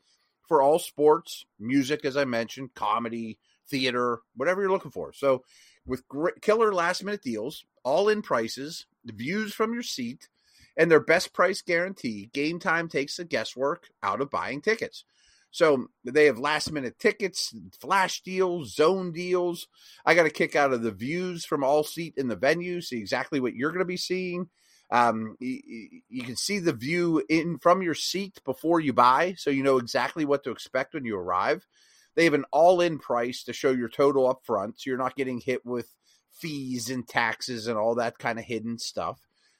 for 0.47 0.61
all 0.61 0.79
sports, 0.79 1.45
music, 1.59 2.05
as 2.05 2.15
I 2.15 2.23
mentioned, 2.23 2.73
comedy, 2.73 3.39
theater, 3.69 4.19
whatever 4.35 4.61
you're 4.61 4.71
looking 4.71 4.91
for. 4.91 5.11
So 5.11 5.43
with 5.85 6.07
great, 6.07 6.41
killer 6.41 6.73
last 6.73 7.03
minute 7.03 7.21
deals, 7.21 7.65
all 7.83 8.09
in 8.09 8.21
prices, 8.21 8.85
the 9.03 9.13
views 9.13 9.53
from 9.53 9.73
your 9.73 9.83
seat, 9.83 10.29
and 10.77 10.89
their 10.89 10.99
best 10.99 11.33
price 11.33 11.61
guarantee, 11.61 12.29
Game 12.33 12.59
Time 12.59 12.87
takes 12.87 13.17
the 13.17 13.25
guesswork 13.25 13.89
out 14.01 14.21
of 14.21 14.29
buying 14.29 14.61
tickets. 14.61 15.03
So 15.51 15.87
they 16.05 16.25
have 16.25 16.39
last 16.39 16.71
minute 16.71 16.97
tickets, 16.97 17.53
flash 17.79 18.21
deals, 18.21 18.73
zone 18.73 19.11
deals. 19.11 19.67
I 20.05 20.15
got 20.15 20.25
a 20.25 20.29
kick 20.29 20.55
out 20.55 20.71
of 20.71 20.81
the 20.81 20.91
views 20.91 21.45
from 21.45 21.63
all 21.63 21.83
seat 21.83 22.13
in 22.15 22.29
the 22.29 22.37
venue, 22.37 22.79
see 22.79 22.97
exactly 22.97 23.41
what 23.41 23.53
you're 23.53 23.71
going 23.71 23.79
to 23.79 23.85
be 23.85 23.97
seeing. 23.97 24.49
Um, 24.89 25.35
you, 25.39 26.01
you, 26.09 26.23
can 26.23 26.35
see 26.35 26.59
the 26.59 26.73
view 26.73 27.23
in 27.29 27.59
from 27.59 27.81
your 27.81 27.95
seat 27.95 28.41
before 28.43 28.81
you 28.81 28.91
buy, 28.91 29.35
so 29.37 29.49
you 29.49 29.63
know 29.63 29.77
exactly 29.77 30.25
what 30.25 30.43
to 30.43 30.51
expect 30.51 30.93
when 30.93 31.05
you 31.05 31.17
arrive. 31.17 31.65
They 32.15 32.25
have 32.25 32.33
an 32.33 32.45
all-in 32.51 32.99
price 32.99 33.43
to 33.43 33.53
show 33.53 33.71
your 33.71 33.89
total 33.89 34.27
up 34.27 34.41
front, 34.43 34.79
so 34.79 34.89
you're 34.89 34.97
not 34.97 35.15
getting 35.15 35.39
hit 35.39 35.65
with 35.65 35.93
fees 36.31 36.89
and 36.89 37.07
taxes 37.07 37.67
and 37.67 37.77
all 37.77 37.95
that 37.95 38.17
kind 38.17 38.39
of 38.39 38.45
hidden 38.45 38.77
stuff. 38.77 39.19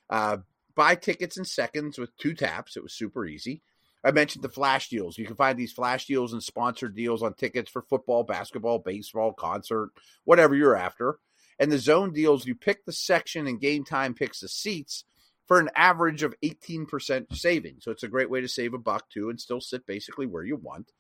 Uh, 0.10 0.38
buy 0.75 0.96
tickets 0.96 1.38
in 1.38 1.46
seconds 1.46 1.98
with 1.98 2.15
two 2.17 2.34
taps. 2.34 2.75
It 2.75 2.84
was 2.84 2.93
super 2.93 3.25
easy. 3.25 3.62
I 4.03 4.12
mentioned 4.12 4.43
the 4.43 4.50
flash 4.50 4.89
deals. 4.89 5.17
You 5.17 5.25
can 5.25 5.36
find 5.36 5.58
these 5.58 5.72
flash 5.72 6.08
deals 6.08 6.34
and 6.34 6.41
sponsored 6.41 6.96
deals 6.96 7.22
on 7.22 7.36
tickets 7.36 7.70
for 7.70 7.84
football, 7.84 8.24
basketball, 8.24 8.79
baseball, 8.79 9.31
concert, 9.34 9.91
whatever 10.24 10.55
you're 10.55 10.75
after. 10.75 11.20
And 11.60 11.72
the 11.72 11.77
zone 11.77 12.12
deals, 12.12 12.48
you 12.48 12.55
pick 12.55 12.86
the 12.86 12.93
section 12.93 13.46
and 13.46 13.62
game 13.62 13.86
time 13.86 14.15
picks 14.15 14.39
the 14.39 14.48
seats 14.48 15.03
for 15.48 15.60
an 15.60 15.70
average 15.75 16.24
of 16.24 16.34
18% 16.43 17.36
saving. 17.36 17.75
So 17.79 17.91
it's 17.91 18.03
a 18.03 18.08
great 18.08 18.29
way 18.29 18.41
to 18.41 18.48
save 18.48 18.74
a 18.74 18.79
buck 18.79 19.10
too 19.10 19.29
and 19.29 19.39
still 19.39 19.62
sit 19.62 19.86
basically 19.86 20.25
where 20.25 20.43
you 20.43 20.55
want. 20.55 20.91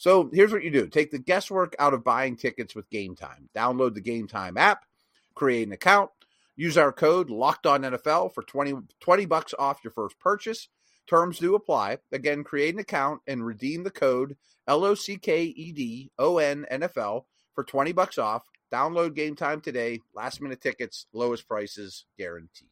So 0.00 0.30
here's 0.32 0.50
what 0.50 0.64
you 0.64 0.70
do 0.70 0.86
take 0.86 1.10
the 1.10 1.18
guesswork 1.18 1.76
out 1.78 1.92
of 1.92 2.02
buying 2.02 2.34
tickets 2.34 2.74
with 2.74 2.88
Game 2.88 3.14
Time. 3.14 3.50
Download 3.54 3.92
the 3.92 4.00
Game 4.00 4.26
Time 4.26 4.56
app, 4.56 4.86
create 5.34 5.66
an 5.66 5.74
account, 5.74 6.08
use 6.56 6.78
our 6.78 6.90
code 6.90 7.28
Locked 7.28 7.66
On 7.66 7.82
NFL 7.82 8.32
for 8.32 8.42
20, 8.42 8.76
20 8.98 9.26
bucks 9.26 9.52
off 9.58 9.84
your 9.84 9.90
first 9.90 10.18
purchase. 10.18 10.68
Terms 11.06 11.38
do 11.38 11.54
apply. 11.54 11.98
Again, 12.12 12.44
create 12.44 12.72
an 12.72 12.80
account 12.80 13.20
and 13.26 13.44
redeem 13.44 13.84
the 13.84 13.90
code 13.90 14.38
L 14.66 14.86
O 14.86 14.94
C 14.94 15.18
K 15.18 15.42
E 15.44 15.70
D 15.70 16.10
O 16.18 16.38
N 16.38 16.64
N 16.70 16.82
F 16.82 16.96
L 16.96 17.26
for 17.54 17.62
20 17.62 17.92
bucks 17.92 18.16
off. 18.16 18.44
Download 18.72 19.14
game 19.14 19.36
time 19.36 19.60
today. 19.60 20.00
Last 20.14 20.40
minute 20.40 20.62
tickets, 20.62 21.08
lowest 21.12 21.46
prices 21.46 22.06
guaranteed. 22.16 22.70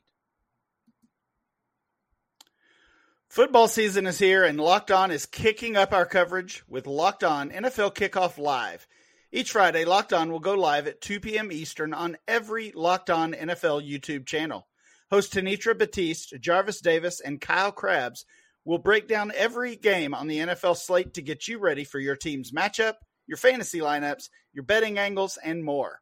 Football 3.28 3.68
season 3.68 4.06
is 4.06 4.18
here, 4.18 4.42
and 4.42 4.58
Locked 4.58 4.90
On 4.90 5.10
is 5.10 5.26
kicking 5.26 5.76
up 5.76 5.92
our 5.92 6.06
coverage 6.06 6.64
with 6.66 6.86
Locked 6.86 7.22
On 7.22 7.50
NFL 7.50 7.94
Kickoff 7.94 8.38
Live. 8.38 8.86
Each 9.30 9.50
Friday, 9.52 9.84
Locked 9.84 10.14
On 10.14 10.32
will 10.32 10.40
go 10.40 10.54
live 10.54 10.86
at 10.86 11.02
2 11.02 11.20
p.m. 11.20 11.52
Eastern 11.52 11.92
on 11.92 12.16
every 12.26 12.72
Locked 12.74 13.10
On 13.10 13.34
NFL 13.34 13.86
YouTube 13.86 14.24
channel. 14.24 14.66
Host 15.10 15.34
Tanitra 15.34 15.76
Batiste, 15.76 16.40
Jarvis 16.40 16.80
Davis, 16.80 17.20
and 17.20 17.38
Kyle 17.38 17.70
Crabbs 17.70 18.24
will 18.64 18.78
break 18.78 19.06
down 19.06 19.30
every 19.36 19.76
game 19.76 20.14
on 20.14 20.26
the 20.26 20.38
NFL 20.38 20.78
slate 20.78 21.12
to 21.14 21.22
get 21.22 21.46
you 21.46 21.58
ready 21.58 21.84
for 21.84 22.00
your 22.00 22.16
team's 22.16 22.50
matchup, 22.50 22.94
your 23.26 23.36
fantasy 23.36 23.80
lineups, 23.80 24.30
your 24.54 24.64
betting 24.64 24.98
angles, 24.98 25.38
and 25.44 25.62
more. 25.62 26.00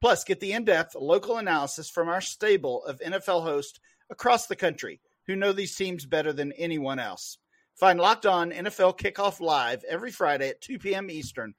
Plus, 0.00 0.24
get 0.24 0.40
the 0.40 0.52
in 0.52 0.64
depth 0.64 0.96
local 0.96 1.36
analysis 1.36 1.88
from 1.88 2.08
our 2.08 2.20
stable 2.20 2.84
of 2.84 2.98
NFL 2.98 3.44
hosts 3.44 3.78
across 4.10 4.48
the 4.48 4.56
country 4.56 5.00
who 5.26 5.36
know 5.36 5.52
these 5.52 5.74
teams 5.74 6.06
better 6.06 6.32
than 6.32 6.52
anyone 6.52 6.98
else. 6.98 7.38
Find 7.74 7.98
Locked 7.98 8.26
On 8.26 8.52
NFL 8.52 8.98
Kickoff 8.98 9.40
Live 9.40 9.82
every 9.84 10.10
Friday 10.12 10.50
at 10.50 10.60
2 10.60 10.78
p.m. 10.78 11.10
Eastern 11.10 11.54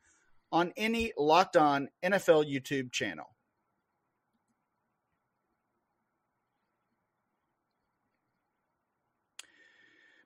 on 0.51 0.71
any 0.77 1.11
Locked 1.17 1.57
On 1.57 1.89
NFL 2.03 2.49
YouTube 2.49 2.91
channel. 2.91 3.34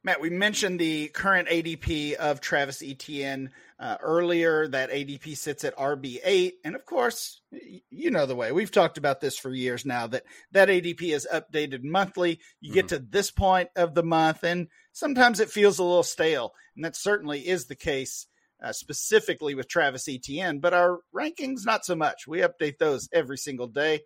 Matt, 0.01 0.21
we 0.21 0.29
mentioned 0.29 0.79
the 0.79 1.09
current 1.09 1.49
ADP 1.49 2.13
of 2.13 2.39
Travis 2.39 2.81
Etienne 2.81 3.51
uh, 3.77 3.97
earlier. 4.01 4.65
That 4.67 4.91
ADP 4.91 5.35
sits 5.35 5.65
at 5.65 5.75
RB8, 5.75 6.53
and 6.63 6.75
of 6.75 6.85
course, 6.85 7.41
you 7.89 8.09
know 8.09 8.25
the 8.25 8.35
way 8.35 8.53
we've 8.53 8.71
talked 8.71 8.97
about 8.97 9.19
this 9.19 9.37
for 9.37 9.53
years 9.53 9.85
now. 9.85 10.07
That 10.07 10.23
that 10.53 10.69
ADP 10.69 11.01
is 11.01 11.27
updated 11.31 11.83
monthly. 11.83 12.39
You 12.61 12.69
mm-hmm. 12.69 12.75
get 12.75 12.87
to 12.89 12.99
this 12.99 13.29
point 13.29 13.69
of 13.75 13.93
the 13.93 14.03
month, 14.03 14.43
and 14.43 14.69
sometimes 14.93 15.41
it 15.41 15.49
feels 15.49 15.79
a 15.79 15.83
little 15.83 16.03
stale, 16.03 16.53
and 16.75 16.85
that 16.85 16.95
certainly 16.95 17.45
is 17.47 17.65
the 17.65 17.75
case. 17.75 18.25
Uh, 18.61 18.73
specifically 18.73 19.55
with 19.55 19.69
Travis 19.69 20.09
Etienne, 20.09 20.59
but 20.59 20.73
our 20.73 20.99
rankings 21.15 21.65
not 21.65 21.85
so 21.85 21.95
much. 21.95 22.27
We 22.27 22.39
update 22.39 22.77
those 22.77 23.07
every 23.13 23.37
single 23.37 23.67
day. 23.67 24.01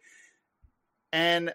And 1.11 1.53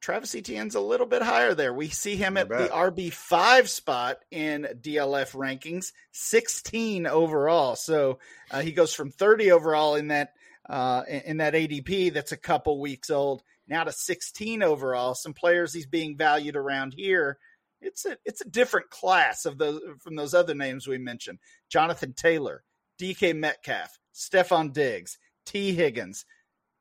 Travis 0.00 0.34
Etienne's 0.34 0.74
a 0.74 0.80
little 0.80 1.06
bit 1.06 1.22
higher 1.22 1.54
there. 1.54 1.74
We 1.74 1.88
see 1.88 2.16
him 2.16 2.36
at 2.36 2.48
the 2.48 2.68
RB5 2.72 3.68
spot 3.68 4.18
in 4.30 4.68
DLF 4.80 5.34
rankings, 5.34 5.92
16 6.12 7.06
overall. 7.06 7.74
So 7.74 8.18
uh, 8.50 8.60
he 8.60 8.72
goes 8.72 8.94
from 8.94 9.10
30 9.10 9.50
overall 9.52 9.96
in 9.96 10.08
that 10.08 10.34
uh, 10.68 11.02
in 11.08 11.38
that 11.38 11.54
ADP 11.54 12.12
that's 12.12 12.32
a 12.32 12.36
couple 12.36 12.78
weeks 12.78 13.10
old 13.10 13.42
now 13.66 13.84
to 13.84 13.92
16 13.92 14.62
overall. 14.62 15.14
Some 15.14 15.34
players 15.34 15.72
he's 15.72 15.86
being 15.86 16.16
valued 16.16 16.56
around 16.56 16.94
here. 16.94 17.38
It's 17.80 18.04
a 18.04 18.18
it's 18.24 18.40
a 18.40 18.48
different 18.48 18.90
class 18.90 19.46
of 19.46 19.58
those 19.58 19.80
from 20.00 20.16
those 20.16 20.34
other 20.34 20.54
names 20.54 20.86
we 20.86 20.98
mentioned. 20.98 21.38
Jonathan 21.70 22.12
Taylor, 22.12 22.62
DK 23.00 23.36
Metcalf, 23.36 23.98
Stefon 24.14 24.72
Diggs, 24.72 25.18
Tee 25.46 25.74
Higgins. 25.74 26.24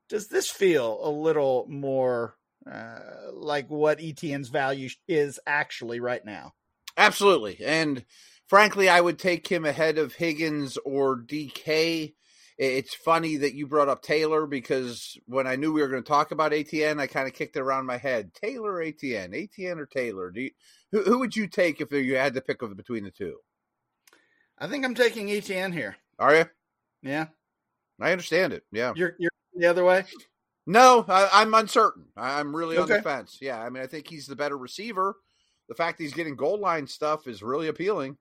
Does 0.10 0.28
this 0.28 0.50
feel 0.50 1.00
a 1.04 1.10
little 1.10 1.66
more 1.70 2.36
uh, 2.70 3.32
like 3.34 3.70
what 3.70 4.00
ETN's 4.00 4.50
value 4.50 4.90
is 5.08 5.40
actually 5.46 6.00
right 6.00 6.24
now. 6.26 6.54
Absolutely. 6.98 7.60
And 7.64 8.04
frankly, 8.48 8.90
I 8.90 9.02
would 9.02 9.20
take 9.20 9.48
him 9.48 9.66
ahead 9.66 9.98
of 9.98 10.14
Higgins 10.14 10.78
or 10.86 11.18
DK. 11.18 12.14
It's 12.58 12.96
funny 12.96 13.38
that 13.38 13.54
you 13.54 13.68
brought 13.68 13.90
up 13.90 14.02
Taylor 14.02 14.48
because 14.48 15.16
when 15.28 15.46
I 15.46 15.58
knew 15.58 15.72
we 15.72 15.82
were 15.82 15.90
going 15.90 16.02
to 16.02 16.08
talk 16.08 16.32
about 16.32 16.54
Etienne, 16.54 17.00
I 17.00 17.06
kind 17.06 17.28
of 17.28 17.36
kicked 17.36 17.56
it 17.56 17.62
around 17.62 17.86
my 17.86 17.98
head. 17.98 18.34
Taylor 18.34 18.74
or 18.74 18.82
Etienne? 18.82 19.36
Etienne 19.36 19.78
or 19.78 19.86
Taylor? 19.86 20.32
Do 20.32 20.42
you, 20.42 20.52
who, 20.92 21.04
who 21.04 21.20
would 21.20 21.36
you 21.36 21.48
take 21.48 21.82
if 21.82 21.92
you 21.92 22.16
had 22.16 22.34
to 22.34 22.42
pick 22.42 22.60
between 22.76 23.04
the 23.04 23.12
two? 23.12 23.38
I 24.58 24.68
think 24.68 24.86
I'm 24.86 24.96
taking 24.96 25.30
Etienne 25.30 25.72
here. 25.72 25.98
Are 26.18 26.36
you? 26.36 26.46
Yeah. 27.04 27.28
I 28.02 28.12
understand 28.12 28.54
it. 28.54 28.64
Yeah. 28.72 28.94
You're 28.96 29.16
you're 29.20 29.32
the 29.56 29.68
other 29.68 29.84
way? 29.84 30.06
No, 30.70 31.06
I, 31.08 31.42
am 31.42 31.54
uncertain. 31.54 32.08
I'm 32.18 32.54
really 32.54 32.78
okay. 32.78 32.96
on 32.96 32.98
the 32.98 33.02
fence. 33.02 33.38
Yeah, 33.40 33.58
I 33.60 33.70
mean, 33.70 33.82
I 33.82 33.88
think 33.88 34.08
he's 34.08 34.28
the 34.28 34.36
better 34.36 34.58
receiver. 34.58 35.16
The 35.70 35.76
fact 35.76 36.00
he's 36.00 36.14
getting 36.14 36.36
goal 36.36 36.60
line 36.60 36.88
stuff 36.88 37.26
is 37.26 37.42
really 37.42 37.70
appealing. 37.70 38.18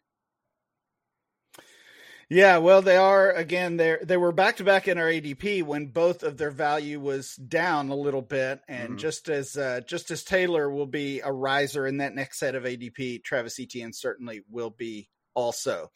Yeah, 2.28 2.58
well, 2.58 2.82
they 2.82 2.96
are 2.96 3.32
again. 3.32 3.76
They 3.76 3.98
they 4.02 4.16
were 4.16 4.32
back 4.32 4.56
to 4.56 4.64
back 4.64 4.88
in 4.88 4.98
our 4.98 5.06
ADP 5.06 5.64
when 5.64 5.86
both 5.86 6.22
of 6.22 6.36
their 6.36 6.50
value 6.50 6.98
was 6.98 7.34
down 7.36 7.88
a 7.88 7.94
little 7.94 8.22
bit, 8.22 8.60
and 8.68 8.90
mm-hmm. 8.90 8.98
just 8.98 9.28
as 9.28 9.56
uh, 9.56 9.80
just 9.86 10.10
as 10.10 10.24
Taylor 10.24 10.68
will 10.68 10.86
be 10.86 11.20
a 11.20 11.30
riser 11.30 11.86
in 11.86 11.98
that 11.98 12.14
next 12.14 12.38
set 12.38 12.56
of 12.56 12.64
ADP, 12.64 13.22
Travis 13.22 13.60
Etienne 13.60 13.92
certainly 13.92 14.42
will 14.50 14.70
be 14.70 15.08
also. 15.34 15.90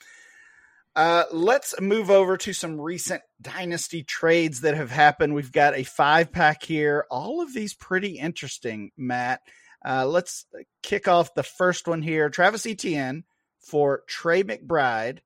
Uh, 0.97 1.25
let's 1.33 1.81
move 1.81 2.11
over 2.11 2.37
to 2.37 2.53
some 2.53 2.81
recent 2.81 3.23
dynasty 3.41 4.03
trades 4.03 4.63
that 4.63 4.75
have 4.75 4.91
happened. 4.91 5.35
We've 5.35 5.53
got 5.53 5.77
a 5.77 5.85
five 5.85 6.33
pack 6.33 6.65
here. 6.65 7.07
All 7.11 7.41
of 7.41 7.55
these 7.55 7.75
pretty 7.75 8.19
interesting, 8.19 8.91
Matt. 8.97 9.41
Uh, 9.85 10.07
let's 10.07 10.47
kick 10.83 11.09
off 11.09 11.35
the 11.35 11.43
first 11.43 11.87
one 11.87 12.03
here. 12.03 12.29
Travis 12.29 12.67
Etienne 12.67 13.25
for 13.61 14.03
Trey 14.09 14.43
McBride 14.43 15.19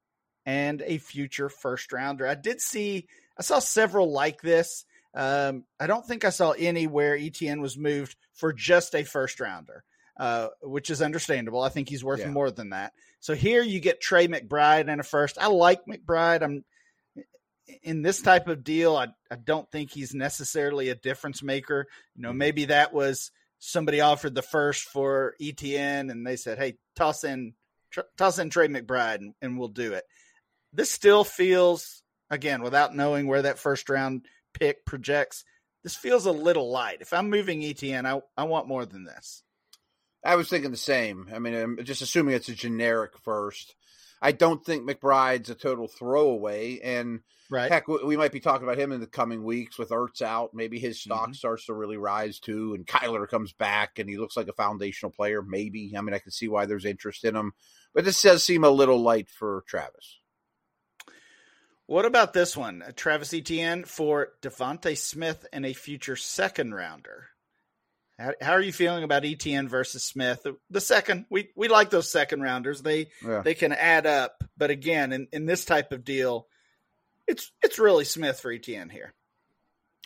and 0.47 0.83
a 0.83 0.99
future 0.99 1.49
first 1.49 1.93
rounder. 1.93 2.27
I 2.27 2.35
did 2.35 2.61
see, 2.61 3.07
I 3.39 3.43
saw 3.43 3.59
several 3.59 4.13
like 4.13 4.43
this. 4.43 4.85
Um, 5.15 5.65
I 5.81 5.87
don't 5.87 6.07
think 6.07 6.25
I 6.25 6.31
saw 6.31 6.51
any 6.53 6.87
where 6.87 7.17
Etienne 7.17 7.61
was 7.61 7.79
moved 7.79 8.17
for 8.35 8.53
just 8.53 8.95
a 8.95 9.05
first 9.05 9.41
rounder. 9.41 9.85
Uh, 10.17 10.49
which 10.63 10.91
is 10.91 11.03
understandable. 11.03 11.63
I 11.63 11.69
think 11.69 11.89
he's 11.89 12.05
worth 12.05 12.21
Yeah. 12.21 12.31
more 12.31 12.51
than 12.51 12.71
that. 12.71 12.93
So 13.21 13.35
here 13.35 13.63
you 13.63 13.81
get 13.81 14.01
Trey 14.01 14.29
McBride 14.29 14.89
and 14.89 15.01
a 15.01 15.05
first. 15.05 15.39
I 15.41 15.47
like 15.49 15.87
McBride. 15.87 16.43
I'm 16.43 16.65
in 17.83 18.03
this 18.03 18.21
type 18.21 18.47
of 18.49 18.63
deal. 18.63 18.95
I, 18.97 19.09
I 19.31 19.37
don't 19.37 19.71
think 19.71 19.91
he's 19.91 20.15
necessarily 20.15 20.91
a 20.91 20.95
difference 20.95 21.43
maker. 21.43 21.87
You 22.15 22.23
know, 22.23 22.33
Mhm. 22.33 22.37
maybe 22.37 22.65
that 22.67 22.93
was 22.93 23.31
somebody 23.59 24.01
offered 24.01 24.35
the 24.35 24.43
first 24.43 24.85
for 24.85 25.35
ETN 25.41 26.11
and 26.11 26.27
they 26.27 26.37
said, 26.37 26.59
"Hey, 26.59 26.77
toss 26.95 27.25
in 27.25 27.55
tr- 27.91 28.01
toss 28.19 28.39
in 28.39 28.51
Trey 28.51 28.69
McBride 28.69 29.17
and, 29.17 29.35
and 29.41 29.59
we'll 29.59 29.69
do 29.69 29.95
it." 29.95 30.05
This 30.73 30.91
still 30.91 31.25
feels 31.25 32.03
again 32.31 32.63
without 32.63 32.95
knowing 32.95 33.27
where 33.27 33.43
that 33.43 33.59
first 33.59 33.89
round 33.89 34.27
pick 34.53 34.85
projects. 34.85 35.45
This 35.83 35.97
feels 35.97 36.27
a 36.27 36.33
little 36.33 36.71
light. 36.71 36.99
If 37.01 37.13
I'm 37.13 37.31
moving 37.31 37.63
ETN, 37.63 38.05
I 38.07 38.21
I 38.37 38.45
want 38.45 38.69
more 38.69 38.85
than 38.85 39.05
this. 39.05 39.43
I 40.25 40.37
was 40.37 40.49
thinking 40.49 40.71
the 40.71 40.77
same. 40.77 41.29
I 41.35 41.39
mean, 41.39 41.55
I'm 41.55 41.85
just 41.85 42.03
assuming 42.03 42.35
it's 42.35 42.49
a 42.49 42.55
generic 42.55 43.19
first. 43.19 43.75
I 44.23 44.33
don't 44.33 44.65
think 44.65 44.89
McBride's 44.89 45.51
a 45.51 45.55
total 45.55 45.87
throwaway, 45.87 46.81
and 46.81 47.21
Right. 47.51 47.71
heck, 47.71 47.87
we 47.89 48.17
might 48.17 48.33
be 48.33 48.41
talking 48.41 48.67
about 48.67 48.79
him 48.79 48.91
in 48.91 49.01
the 49.01 49.07
coming 49.07 49.45
weeks 49.45 49.79
with 49.79 49.91
Ertz 49.91 50.23
out. 50.23 50.55
Maybe 50.55 50.79
his 50.79 50.99
stock 50.99 51.29
Mhm. 51.29 51.37
starts 51.37 51.67
to 51.67 51.75
really 51.75 51.99
rise 51.99 52.41
too, 52.41 52.73
and 52.75 52.87
Kyler 52.87 53.29
comes 53.29 53.53
back, 53.53 53.99
and 53.99 54.09
he 54.09 54.17
looks 54.17 54.35
like 54.35 54.49
a 54.49 54.55
foundational 54.55 55.13
player. 55.13 55.43
Maybe. 55.43 55.93
I 55.95 56.01
mean, 56.01 56.15
I 56.15 56.21
can 56.21 56.33
see 56.33 56.49
why 56.49 56.65
there's 56.65 56.87
interest 56.87 57.23
in 57.25 57.37
him, 57.37 57.53
but 57.93 58.07
this 58.07 58.23
does 58.23 58.43
seem 58.43 58.65
a 58.65 58.71
little 58.71 59.03
light 59.03 59.29
for 59.29 59.63
Travis. 59.69 60.21
What 61.87 62.07
about 62.07 62.33
this 62.33 62.57
one? 62.57 62.83
Travis 62.97 63.35
Etienne 63.35 63.85
for 63.85 64.33
DeVonta 64.41 64.97
Smith 64.97 65.47
and 65.53 65.67
a 65.67 65.75
future 65.75 66.17
second 66.17 66.75
rounder. 66.75 67.29
How, 68.19 68.33
how 68.41 68.53
are 68.53 68.61
you 68.61 68.73
feeling 68.73 69.03
about 69.05 69.25
ETN 69.25 69.69
versus 69.69 70.05
Smith? 70.05 70.43
The, 70.45 70.57
the 70.71 70.81
second, 70.81 71.27
we, 71.31 71.49
we 71.57 71.69
like 71.69 71.91
those 71.91 72.11
second 72.11 72.43
rounders. 72.43 72.81
They 72.83 73.09
Yeah. 73.27 73.43
they 73.43 73.55
can 73.55 73.73
add 73.73 74.07
up, 74.07 74.45
but 74.57 74.71
again, 74.71 75.13
in, 75.13 75.27
in 75.33 75.47
this 75.47 75.65
type 75.65 75.91
of 75.93 76.05
deal, 76.05 76.47
it's 77.27 77.51
it's 77.63 77.79
really 77.79 78.05
Smith 78.05 78.39
for 78.41 78.53
ETN 78.53 78.91
here. 78.93 79.15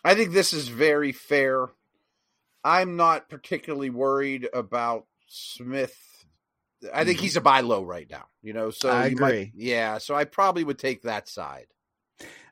I 0.04 0.14
think 0.14 0.32
this 0.32 0.52
is 0.52 0.68
very 0.68 1.12
fair. 1.12 1.66
I'm 2.64 2.96
not 2.96 3.28
particularly 3.28 3.90
worried 3.90 4.48
about 4.54 5.06
Smith. 5.26 5.96
I 6.94 7.04
think 7.04 7.18
Mhm. 7.18 7.22
he's 7.22 7.36
a 7.36 7.40
buy 7.40 7.60
low 7.60 7.82
right 7.82 8.08
now, 8.08 8.26
you 8.40 8.52
know. 8.52 8.70
So 8.70 8.88
I 8.88 9.06
you 9.06 9.16
might- 9.16 9.28
agree. 9.28 9.52
yeah, 9.56 9.98
so 9.98 10.14
I 10.14 10.24
probably 10.24 10.64
would 10.64 10.78
take 10.78 11.02
that 11.02 11.28
side. 11.28 11.66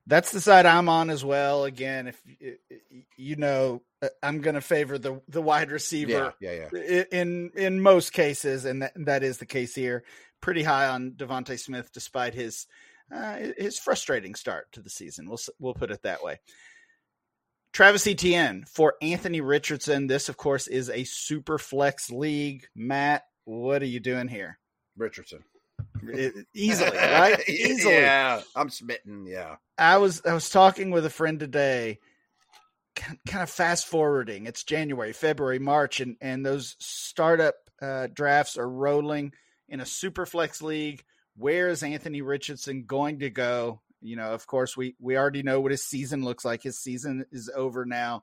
That's 0.07 0.31
the 0.31 0.41
side 0.41 0.67
I'm 0.67 0.89
on 0.89 1.11
as 1.11 1.25
well. 1.25 1.65
Again, 1.65 2.07
if 2.07 2.23
you 3.17 3.37
know, 3.37 3.83
uh, 4.01 4.09
I'm 4.23 4.41
going 4.41 4.55
to 4.55 4.61
favor 4.61 4.99
the 4.99 5.21
the 5.29 5.43
wide 5.43 5.71
receiver 5.73 6.35
Yeah, 6.41 6.53
yeah, 6.53 6.69
yeah. 6.73 7.05
in 7.11 7.51
in 7.57 7.81
most 7.83 8.13
cases, 8.13 8.65
and 8.65 8.83
that, 8.83 8.93
that 8.97 9.23
is 9.23 9.39
the 9.39 9.47
case 9.47 9.75
here. 9.75 10.05
Pretty 10.41 10.63
high 10.63 10.89
on 10.89 11.13
DeVonta 11.13 11.59
Smith, 11.59 11.91
despite 11.93 12.35
his 12.35 12.67
uh, 13.13 13.39
his 13.57 13.79
frustrating 13.79 14.35
start 14.35 14.71
to 14.73 14.81
the 14.81 14.91
season. 14.91 15.29
We'll 15.29 15.41
we'll 15.59 15.75
put 15.75 15.91
it 15.91 16.03
that 16.03 16.23
way. 16.23 16.39
Travis 17.73 18.07
Etienne 18.07 18.65
for 18.73 18.95
Anthony 19.03 19.41
Richardson. 19.41 20.07
This, 20.07 20.29
of 20.29 20.37
course, 20.37 20.67
is 20.67 20.89
a 20.89 21.05
super 21.05 21.59
flex 21.59 22.11
league. 22.11 22.67
Matt, 22.75 23.25
what 23.45 23.83
are 23.83 23.87
you 23.87 24.01
doing 24.01 24.29
here? 24.29 24.59
Richardson. 24.97 25.45
Easily, 26.55 26.97
right? 26.97 27.43
Easily. 27.49 27.95
Yeah, 27.95 28.41
I'm 28.55 28.71
smitten. 28.71 29.27
Yeah. 29.27 29.57
I 29.79 29.99
was 29.99 30.23
I 30.25 30.35
was 30.35 30.49
talking 30.49 30.91
with 30.91 31.05
a 31.05 31.11
friend 31.11 31.41
today, 31.41 31.99
kind 32.95 33.43
of 33.43 33.51
fast 33.51 33.87
forwarding. 33.87 34.47
It's 34.47 34.65
January, 34.65 35.13
February, 35.13 35.59
March, 35.59 36.01
and 36.01 36.17
and 36.21 36.45
those 36.45 36.77
startup 36.79 37.55
uh, 37.81 38.09
drafts 38.13 38.57
are 38.57 38.69
rolling 38.69 39.33
in 39.69 39.81
a 39.81 39.87
super 39.87 40.27
flex 40.27 40.63
league. 40.63 41.05
Where 41.37 41.69
is 41.69 41.83
Anthony 41.83 42.23
Richardson 42.23 42.85
going 42.87 43.21
to 43.21 43.31
go? 43.31 43.83
You 44.01 44.17
know, 44.17 44.33
of 44.33 44.47
course, 44.47 44.77
we 44.77 44.95
we 45.01 45.17
already 45.17 45.43
know 45.43 45.61
what 45.61 45.73
his 45.73 45.85
season 45.85 46.25
looks 46.25 46.45
like. 46.45 46.63
His 46.63 46.79
season 46.79 47.27
is 47.33 47.51
over 47.55 47.85
now. 47.85 48.23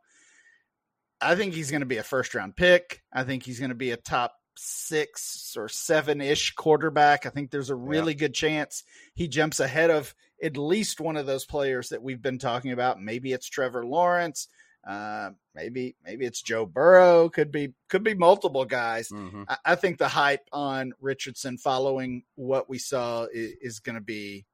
I 1.22 1.36
think 1.36 1.54
he's 1.54 1.72
going 1.72 1.82
to 1.82 1.88
be 1.88 1.98
a 1.98 2.04
first 2.04 2.34
round 2.36 2.56
pick. 2.56 3.02
I 3.12 3.24
think 3.24 3.44
he's 3.44 3.60
going 3.60 3.70
to 3.70 3.76
be 3.76 3.92
a 3.92 3.98
top 3.98 4.34
six 4.56 5.56
or 5.58 5.68
seven 5.70 6.22
ish 6.22 6.54
quarterback. 6.56 7.26
I 7.26 7.30
think 7.30 7.52
there's 7.52 7.70
a 7.70 7.76
really 7.76 8.14
good 8.14 8.34
chance 8.34 8.84
he 9.14 9.28
jumps 9.28 9.60
ahead 9.60 9.90
of 9.90 10.14
at 10.42 10.58
least 10.58 11.00
one 11.00 11.18
of 11.18 11.26
those 11.26 11.46
players 11.46 11.90
that 11.90 12.04
we've 12.04 12.22
been 12.22 12.40
talking 12.40 12.72
about. 12.72 13.02
Maybe 13.02 13.32
it's 13.34 13.48
Trevor 13.50 13.86
Lawrence. 13.86 14.48
Uh, 14.86 15.30
maybe 15.56 15.96
maybe 16.04 16.26
it's 16.26 16.42
Joe 16.42 16.66
Burrow. 16.66 17.30
Could 17.30 17.52
be 17.52 17.74
could 17.90 18.04
be 18.04 18.16
multiple 18.16 18.66
guys. 18.66 19.08
Mhm. 19.10 19.46
I, 19.48 19.58
I 19.66 19.76
think 19.76 19.98
the 19.98 20.10
hype 20.10 20.46
on 20.52 20.94
Richardson 21.00 21.58
following 21.58 22.24
what 22.36 22.70
we 22.70 22.80
saw 22.80 23.24
is, 23.32 23.54
is 23.62 23.80
going 23.80 23.96
to 23.96 24.02
be. 24.02 24.46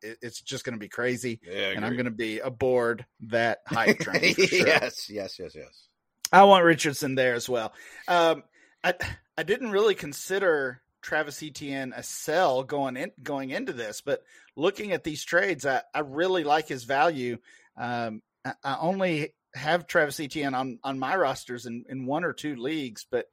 it- 0.00 0.16
It's 0.22 0.40
just 0.40 0.64
going 0.64 0.72
to 0.72 0.78
be 0.80 0.88
crazy, 0.88 1.40
Yeah, 1.46 1.72
and 1.76 1.84
I'm 1.84 1.92
going 1.92 2.06
to 2.06 2.10
be 2.10 2.38
aboard 2.38 3.04
that 3.28 3.60
hype 3.66 3.98
train. 3.98 4.34
For 4.34 4.46
sure. 4.46 4.66
yes, 4.66 5.10
yes, 5.10 5.38
yes, 5.38 5.54
yes. 5.54 5.88
I 6.32 6.44
want 6.44 6.64
Richardson 6.64 7.14
there 7.14 7.34
as 7.34 7.46
well. 7.46 7.74
Um, 8.08 8.42
I 8.84 8.94
I 9.36 9.42
didn't 9.42 9.72
really 9.72 9.94
consider 9.94 10.82
Travis 11.02 11.42
Etienne 11.42 11.92
a 11.96 12.02
sell 12.02 12.62
going 12.62 12.96
in 12.96 13.12
going 13.22 13.50
into 13.50 13.72
this, 13.72 14.02
but 14.04 14.22
looking 14.56 14.92
at 14.92 15.02
these 15.02 15.24
trades, 15.24 15.66
I, 15.66 15.82
I 15.92 16.00
really 16.00 16.44
like 16.44 16.68
his 16.68 16.84
value. 16.84 17.38
Um, 17.76 18.22
I, 18.44 18.52
I 18.62 18.76
only 18.80 19.34
have 19.54 19.86
Travis 19.86 20.20
Etienne 20.20 20.54
on 20.54 20.78
on 20.84 20.98
my 20.98 21.16
rosters 21.16 21.66
in, 21.66 21.84
in 21.88 22.06
one 22.06 22.24
or 22.24 22.32
two 22.32 22.56
leagues, 22.56 23.06
but 23.10 23.26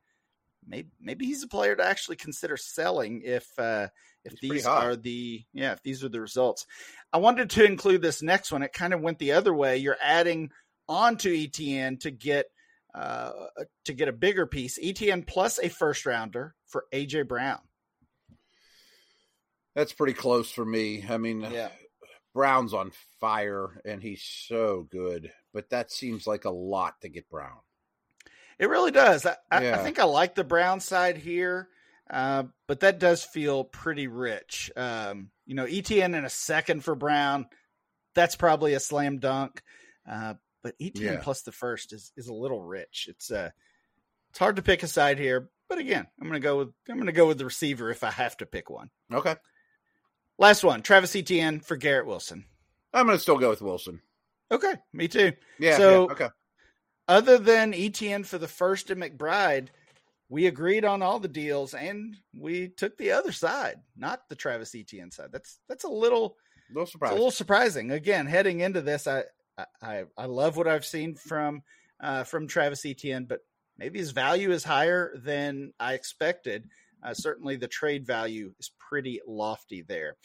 maybe 0.66 0.90
maybe 1.00 1.26
he's 1.26 1.44
a 1.44 1.48
player 1.48 1.76
to 1.76 1.86
actually 1.86 2.16
consider 2.16 2.56
selling 2.58 3.22
if 3.24 3.48
uh, 3.58 3.88
if 4.24 4.34
He's 4.40 4.50
these 4.50 4.66
are 4.66 4.96
the 4.96 5.44
yeah 5.54 5.74
if 5.74 5.84
these 5.84 6.04
are 6.04 6.10
the 6.10 6.22
results. 6.22 6.66
I 7.12 7.18
wanted 7.18 7.50
to 7.52 7.66
include 7.66 8.02
this 8.02 8.22
next 8.22 8.52
one. 8.52 8.64
It 8.64 8.74
kind 8.74 8.94
of 8.94 9.02
went 9.02 9.20
the 9.20 9.34
other 9.34 9.54
way. 9.54 9.78
You're 9.78 9.98
adding 10.02 10.52
on 10.88 11.18
to 11.18 11.30
ETN 11.30 12.00
to 12.02 12.12
get 12.12 12.46
uh, 12.94 13.32
to 13.86 13.94
get 13.94 14.08
a 14.08 14.14
bigger 14.14 14.46
piece. 14.46 14.78
ETN 14.80 15.26
plus 15.26 15.60
a 15.60 15.70
first 15.70 16.06
rounder 16.06 16.56
for 16.68 16.86
AJ 16.94 17.28
Brown. 17.28 17.60
That's 19.76 19.94
pretty 19.94 20.14
close 20.14 20.52
for 20.52 20.66
me. 20.66 21.06
I 21.08 21.18
mean, 21.18 21.42
Yeah. 21.42 21.70
Brown's 22.34 22.74
on 22.74 22.92
fire 23.20 23.82
and 23.84 24.02
he's 24.02 24.24
so 24.24 24.88
good, 24.90 25.32
but 25.54 25.70
that 25.72 25.92
seems 25.92 26.26
like 26.26 26.46
a 26.46 26.50
lot 26.50 27.02
to 27.02 27.10
get 27.10 27.30
Brown. 27.30 27.60
It 28.58 28.70
really 28.70 28.92
does. 28.92 29.26
I, 29.26 29.36
I, 29.50 29.72
I 29.74 29.78
think 29.78 30.00
I 30.00 30.04
like 30.06 30.36
the 30.36 30.44
Brown 30.44 30.80
side 30.80 31.18
here, 31.18 31.68
uh, 32.10 32.44
but 32.68 32.82
that 32.82 33.00
does 33.00 33.24
feel 33.24 33.64
pretty 33.64 34.08
rich. 34.08 34.72
Um, 34.78 35.32
you 35.46 35.56
know, 35.56 35.66
ETN 35.66 36.16
in 36.16 36.24
a 36.24 36.30
second 36.30 36.84
for 36.86 36.96
Brown, 36.96 37.48
that's 38.14 38.36
probably 38.36 38.74
a 38.76 38.80
slam 38.80 39.18
dunk. 39.20 39.62
Uh, 40.10 40.36
but 40.64 40.78
ETN 40.80 41.02
Yeah. 41.02 41.20
plus 41.22 41.42
the 41.44 41.52
first 41.52 41.94
is 41.94 42.12
is 42.18 42.28
a 42.28 42.34
little 42.34 42.62
rich. 42.62 43.08
It's 43.10 43.32
uh, 43.32 43.50
it's 44.30 44.40
hard 44.40 44.56
to 44.58 44.62
pick 44.62 44.84
a 44.84 44.88
side 44.88 45.20
here, 45.20 45.50
but 45.70 45.78
again, 45.78 46.08
I'm 46.20 46.28
gonna 46.28 46.40
go 46.40 46.58
with 46.60 46.70
I'm 46.90 46.98
gonna 46.98 47.12
go 47.12 47.28
with 47.28 47.38
the 47.38 47.46
receiver 47.46 47.90
if 47.92 48.04
I 48.04 48.12
have 48.12 48.38
to 48.38 48.46
pick 48.46 48.70
one. 48.70 48.90
Okay. 49.14 49.36
Last 50.38 50.64
one, 50.64 50.82
Travis 50.82 51.16
Etienne 51.16 51.60
for 51.60 51.76
Garrett 51.78 52.08
Wilson. 52.08 52.46
I'm 52.94 53.06
going 53.06 53.18
to 53.18 53.22
still 53.22 53.38
go 53.38 53.50
with 53.52 53.62
Wilson. 53.62 54.02
Okay, 54.50 54.74
me 54.92 55.08
too. 55.08 55.34
Yeah. 55.60 55.78
So- 55.78 56.08
yeah, 56.08 56.12
okay. 56.14 56.28
Other 57.08 57.38
than 57.38 57.74
ETN 57.74 58.26
for 58.26 58.38
the 58.38 58.48
first 58.48 58.90
and 58.90 59.02
McBride, 59.02 59.68
we 60.30 60.48
agreed 60.48 60.84
on 60.86 61.02
all 61.02 61.20
the 61.20 61.28
deals 61.28 61.74
and 61.74 62.16
we 62.34 62.70
took 62.70 62.98
the 62.98 63.12
other 63.12 63.32
side, 63.34 63.82
not 63.96 64.28
the 64.30 64.36
Travis 64.36 64.74
Etienne 64.74 65.12
side. 65.12 65.30
That's 65.32 65.60
that's 65.70 65.84
a 65.84 65.90
little 65.90 66.38
A 66.74 66.80
little 66.80 67.00
a 67.02 67.12
little 67.14 67.32
surprising. 67.32 67.92
Again, 67.92 68.26
heading 68.28 68.62
into 68.62 68.82
this, 68.82 69.08
I 69.08 69.26
I 69.82 70.06
I 70.18 70.26
love 70.26 70.58
what 70.58 70.68
I've 70.68 70.86
seen 70.86 71.16
from 71.16 71.64
uh, 72.00 72.24
from 72.24 72.48
Travis 72.48 72.86
Etienne, 72.86 73.26
but 73.26 73.40
maybe 73.78 74.00
his 74.00 74.12
value 74.12 74.52
is 74.52 74.64
higher 74.64 75.14
than 75.16 75.74
I 75.80 75.94
expected. 75.94 76.70
Uh, 77.04 77.14
certainly, 77.14 77.56
the 77.56 77.68
trade 77.68 78.06
value 78.06 78.54
is 78.60 78.72
pretty 78.80 79.22
lofty 79.28 79.82
there. 79.82 80.16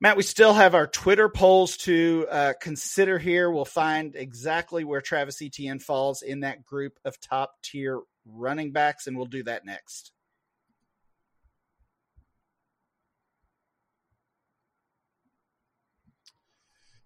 Matt, 0.00 0.16
we 0.16 0.22
still 0.22 0.54
have 0.54 0.74
our 0.74 0.86
Twitter 0.86 1.28
polls 1.28 1.76
to 1.78 2.26
uh, 2.30 2.52
consider 2.60 3.18
here. 3.18 3.50
We'll 3.50 3.66
find 3.66 4.16
exactly 4.16 4.82
where 4.82 5.02
Travis 5.02 5.42
Etienne 5.42 5.78
falls 5.78 6.22
in 6.22 6.40
that 6.40 6.64
group 6.64 6.98
of 7.04 7.20
top 7.20 7.56
tier 7.62 8.00
running 8.24 8.72
backs, 8.72 9.06
and 9.06 9.16
we'll 9.16 9.26
do 9.26 9.42
that 9.42 9.66
next. 9.66 10.12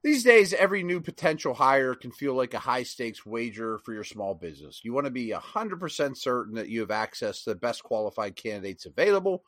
These 0.05 0.23
days, 0.23 0.53
every 0.53 0.83
new 0.83 1.01
potential 1.01 1.55
hire 1.55 1.95
can 1.95 2.13
feel 2.13 2.35
like 2.35 2.53
a 2.53 2.59
high 2.59 2.83
stakes 2.83 3.25
wager 3.25 3.79
for 3.79 3.95
your 3.95 4.05
small 4.05 4.35
business. 4.35 4.83
You 4.85 4.93
want 4.93 5.07
to 5.07 5.11
be 5.11 5.31
100% 5.31 6.17
certain 6.19 6.57
that 6.57 6.69
you 6.69 6.81
have 6.81 6.91
access 6.91 7.43
to 7.43 7.51
the 7.51 7.57
best 7.57 7.83
qualified 7.83 8.37
candidates 8.37 8.85
available. 8.85 9.45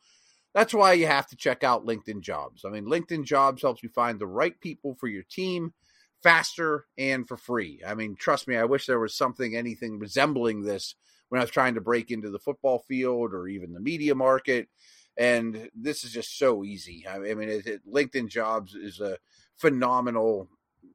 That's 0.55 0.73
why 0.73 0.93
you 0.93 1.05
have 1.05 1.27
to 1.27 1.35
check 1.35 1.63
out 1.63 1.85
LinkedIn 1.85 2.21
Jobs. 2.21 2.65
I 2.65 2.69
mean, 2.69 2.85
LinkedIn 2.85 3.23
Jobs 3.23 3.61
helps 3.61 3.83
you 3.83 3.89
find 3.89 4.17
the 4.19 4.25
right 4.25 4.59
people 4.59 4.95
for 4.95 5.07
your 5.07 5.21
team 5.29 5.75
faster 6.23 6.87
and 6.97 7.27
for 7.27 7.37
free. 7.37 7.83
I 7.85 7.93
mean, 7.93 8.15
trust 8.15 8.47
me, 8.47 8.57
I 8.57 8.65
wish 8.65 8.87
there 8.87 8.99
was 8.99 9.15
something, 9.15 9.55
anything 9.55 9.99
resembling 9.99 10.63
this 10.63 10.95
when 11.29 11.39
I 11.39 11.43
was 11.43 11.51
trying 11.51 11.75
to 11.75 11.81
break 11.81 12.09
into 12.09 12.31
the 12.31 12.39
football 12.39 12.79
field 12.87 13.31
or 13.31 13.47
even 13.47 13.73
the 13.73 13.79
media 13.79 14.15
market. 14.15 14.69
And 15.17 15.69
this 15.75 16.03
is 16.03 16.11
just 16.11 16.37
so 16.37 16.63
easy. 16.63 17.05
I 17.07 17.19
mean, 17.19 17.49
it, 17.49 17.65
it, 17.65 17.91
LinkedIn 17.91 18.29
Jobs 18.29 18.75
is 18.75 18.99
a 18.99 19.17
phenomenal 19.55 20.47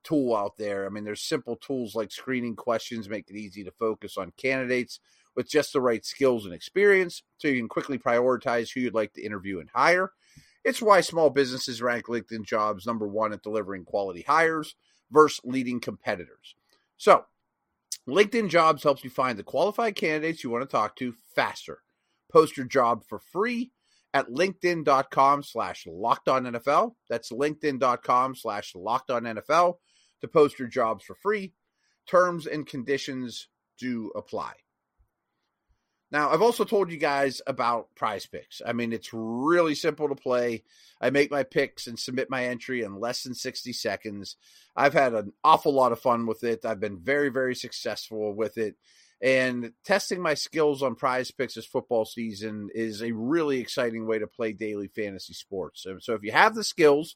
tool 0.04 0.34
out 0.36 0.56
there. 0.56 0.86
I 0.86 0.90
mean, 0.90 1.04
there's 1.04 1.22
simple 1.22 1.56
tools 1.56 1.94
like 1.94 2.12
screening 2.12 2.56
questions 2.56 3.08
make 3.08 3.28
it 3.30 3.36
easy 3.36 3.64
to 3.64 3.72
focus 3.72 4.16
on 4.16 4.32
candidates 4.36 5.00
with 5.34 5.48
just 5.48 5.72
the 5.72 5.80
right 5.80 6.04
skills 6.04 6.44
and 6.44 6.54
experience 6.54 7.22
so 7.38 7.48
you 7.48 7.58
can 7.58 7.68
quickly 7.68 7.98
prioritize 7.98 8.72
who 8.72 8.80
you'd 8.80 8.94
like 8.94 9.12
to 9.14 9.24
interview 9.24 9.60
and 9.60 9.70
hire. 9.74 10.12
It's 10.64 10.82
why 10.82 11.00
small 11.00 11.30
businesses 11.30 11.82
rank 11.82 12.06
LinkedIn 12.06 12.44
jobs 12.44 12.86
number 12.86 13.08
one 13.08 13.32
at 13.32 13.42
delivering 13.42 13.84
quality 13.84 14.22
hires 14.22 14.76
versus 15.10 15.40
leading 15.44 15.80
competitors. 15.80 16.54
So, 16.96 17.24
LinkedIn 18.08 18.48
jobs 18.48 18.82
helps 18.82 19.04
you 19.04 19.10
find 19.10 19.38
the 19.38 19.42
qualified 19.42 19.96
candidates 19.96 20.44
you 20.44 20.50
want 20.50 20.62
to 20.62 20.70
talk 20.70 20.96
to 20.96 21.14
faster. 21.34 21.82
Post 22.30 22.56
your 22.56 22.66
job 22.66 23.04
for 23.08 23.18
free 23.18 23.72
at 24.14 24.28
linkedin.com 24.28 25.42
slash 25.42 25.86
locked 25.86 26.28
on 26.28 26.44
NFL. 26.44 26.94
That's 27.08 27.32
linkedin.com 27.32 28.34
slash 28.34 28.74
locked 28.74 29.10
on 29.10 29.22
NFL 29.24 29.76
to 30.20 30.28
post 30.28 30.58
your 30.58 30.68
jobs 30.68 31.04
for 31.04 31.14
free. 31.14 31.52
Terms 32.06 32.46
and 32.46 32.66
conditions 32.66 33.48
do 33.78 34.12
apply. 34.14 34.52
Now, 36.12 36.28
I've 36.28 36.42
also 36.42 36.64
told 36.64 36.92
you 36.92 36.98
guys 36.98 37.40
about 37.46 37.94
prize 37.94 38.26
picks. 38.26 38.60
I 38.64 38.74
mean, 38.74 38.92
it's 38.92 39.08
really 39.14 39.74
simple 39.74 40.10
to 40.10 40.14
play. 40.14 40.62
I 41.00 41.08
make 41.08 41.30
my 41.30 41.42
picks 41.42 41.86
and 41.86 41.98
submit 41.98 42.28
my 42.28 42.44
entry 42.44 42.82
in 42.82 43.00
less 43.00 43.22
than 43.22 43.34
60 43.34 43.72
seconds. 43.72 44.36
I've 44.76 44.92
had 44.92 45.14
an 45.14 45.32
awful 45.42 45.72
lot 45.72 45.90
of 45.90 46.00
fun 46.00 46.26
with 46.26 46.44
it. 46.44 46.66
I've 46.66 46.80
been 46.80 46.98
very, 46.98 47.30
very 47.30 47.54
successful 47.54 48.34
with 48.34 48.58
it. 48.58 48.76
And 49.22 49.72
testing 49.84 50.20
my 50.20 50.34
skills 50.34 50.82
on 50.82 50.96
prize 50.96 51.30
picks 51.30 51.54
this 51.54 51.64
football 51.64 52.04
season 52.04 52.70
is 52.74 53.02
a 53.02 53.12
really 53.12 53.60
exciting 53.60 54.04
way 54.04 54.18
to 54.18 54.26
play 54.26 54.52
daily 54.52 54.88
fantasy 54.88 55.32
sports. 55.32 55.86
So 56.00 56.14
if 56.14 56.24
you 56.24 56.32
have 56.32 56.56
the 56.56 56.64
skills, 56.64 57.14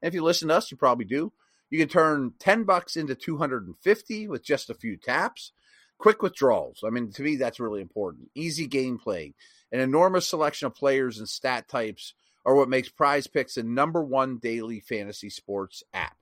and 0.00 0.08
if 0.08 0.14
you 0.14 0.22
listen 0.22 0.48
to 0.48 0.54
us, 0.54 0.70
you 0.70 0.76
probably 0.76 1.04
do, 1.04 1.32
you 1.68 1.78
can 1.78 1.88
turn 1.88 2.32
10 2.38 2.62
bucks 2.62 2.96
into 2.96 3.16
250 3.16 4.28
with 4.28 4.44
just 4.44 4.70
a 4.70 4.74
few 4.74 4.96
taps. 4.96 5.52
Quick 5.98 6.22
withdrawals. 6.22 6.84
I 6.86 6.90
mean, 6.90 7.10
to 7.12 7.22
me, 7.22 7.34
that's 7.34 7.58
really 7.58 7.80
important. 7.80 8.30
Easy 8.36 8.68
gameplay. 8.68 9.34
An 9.72 9.80
enormous 9.80 10.28
selection 10.28 10.66
of 10.66 10.76
players 10.76 11.18
and 11.18 11.28
stat 11.28 11.68
types 11.68 12.14
are 12.46 12.54
what 12.54 12.68
makes 12.68 12.88
Prize 12.88 13.26
Picks 13.26 13.56
the 13.56 13.64
number 13.64 14.02
one 14.02 14.38
daily 14.38 14.78
fantasy 14.78 15.28
sports 15.28 15.82
app. 15.92 16.16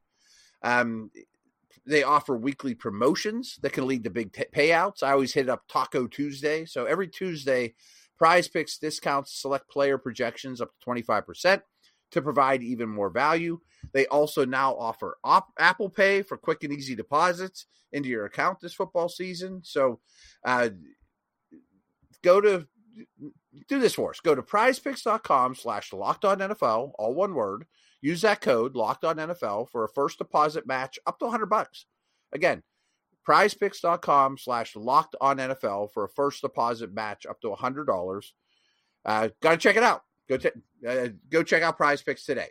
Um, 0.62 1.11
they 1.84 2.02
offer 2.02 2.36
weekly 2.36 2.74
promotions 2.74 3.58
that 3.62 3.72
can 3.72 3.86
lead 3.86 4.04
to 4.04 4.10
big 4.10 4.32
t- 4.32 4.44
payouts. 4.54 5.02
I 5.02 5.12
always 5.12 5.32
hit 5.32 5.48
up 5.48 5.64
Taco 5.68 6.06
Tuesday. 6.06 6.64
So 6.64 6.86
every 6.86 7.08
Tuesday, 7.08 7.74
Prize 8.18 8.48
Picks 8.48 8.78
discounts 8.78 9.40
select 9.40 9.70
player 9.70 9.98
projections 9.98 10.60
up 10.60 10.70
to 10.80 10.86
25% 10.88 11.60
to 12.12 12.22
provide 12.22 12.62
even 12.62 12.88
more 12.88 13.10
value. 13.10 13.58
They 13.92 14.06
also 14.06 14.44
now 14.44 14.74
offer 14.76 15.18
op- 15.24 15.52
Apple 15.58 15.90
Pay 15.90 16.22
for 16.22 16.36
quick 16.36 16.64
and 16.64 16.72
easy 16.72 16.94
deposits 16.94 17.66
into 17.92 18.08
your 18.08 18.24
account 18.24 18.60
this 18.60 18.74
football 18.74 19.08
season. 19.08 19.60
So 19.64 20.00
uh, 20.44 20.70
go 22.22 22.40
to 22.40 22.66
do 23.68 23.78
this 23.78 23.94
for 23.94 24.10
us. 24.10 24.20
Go 24.20 24.34
to 24.34 24.42
prizepicks.com 24.42 25.54
slash 25.54 25.92
locked 25.92 26.24
on 26.24 26.38
NFL, 26.38 26.92
all 26.98 27.14
one 27.14 27.34
word. 27.34 27.66
Use 28.00 28.22
that 28.22 28.40
code 28.40 28.76
locked 28.76 29.04
on 29.04 29.16
NFL 29.16 29.70
for 29.70 29.85
a 29.85 29.88
first 29.88 30.18
deposit 30.18 30.66
match 30.66 30.98
up 31.06 31.18
to 31.18 31.24
100 31.24 31.46
bucks. 31.46 31.87
Again, 32.32 32.62
prizepicks.com 33.26 34.38
slash 34.38 34.76
locked 34.76 35.16
on 35.20 35.38
NFL 35.38 35.92
for 35.92 36.04
a 36.04 36.09
first 36.09 36.42
deposit 36.42 36.92
match 36.92 37.26
up 37.26 37.40
to 37.40 37.48
$100. 37.48 38.26
Uh, 39.04 39.28
Got 39.40 39.50
to 39.52 39.56
check 39.56 39.76
it 39.76 39.82
out. 39.82 40.02
Go, 40.28 40.37
t- 40.37 40.50
uh, 40.87 41.09
go 41.30 41.42
check 41.42 41.62
out 41.62 41.76
Prize 41.76 42.02
Picks 42.02 42.24
today. 42.24 42.48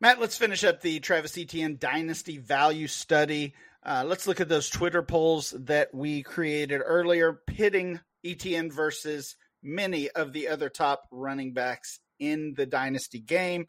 Matt, 0.00 0.20
let's 0.20 0.38
finish 0.38 0.62
up 0.62 0.80
the 0.80 1.00
Travis 1.00 1.36
Etienne 1.36 1.76
Dynasty 1.78 2.38
Value 2.38 2.86
Study. 2.86 3.54
Uh, 3.84 4.04
let's 4.06 4.28
look 4.28 4.40
at 4.40 4.48
those 4.48 4.70
Twitter 4.70 5.02
polls 5.02 5.52
that 5.58 5.92
we 5.92 6.22
created 6.22 6.82
earlier, 6.84 7.32
pitting 7.32 7.98
Etienne 8.24 8.70
versus 8.70 9.36
many 9.62 10.08
of 10.10 10.32
the 10.32 10.48
other 10.48 10.68
top 10.68 11.04
running 11.10 11.52
backs 11.52 12.00
in 12.18 12.54
the 12.56 12.66
Dynasty 12.66 13.20
game 13.20 13.66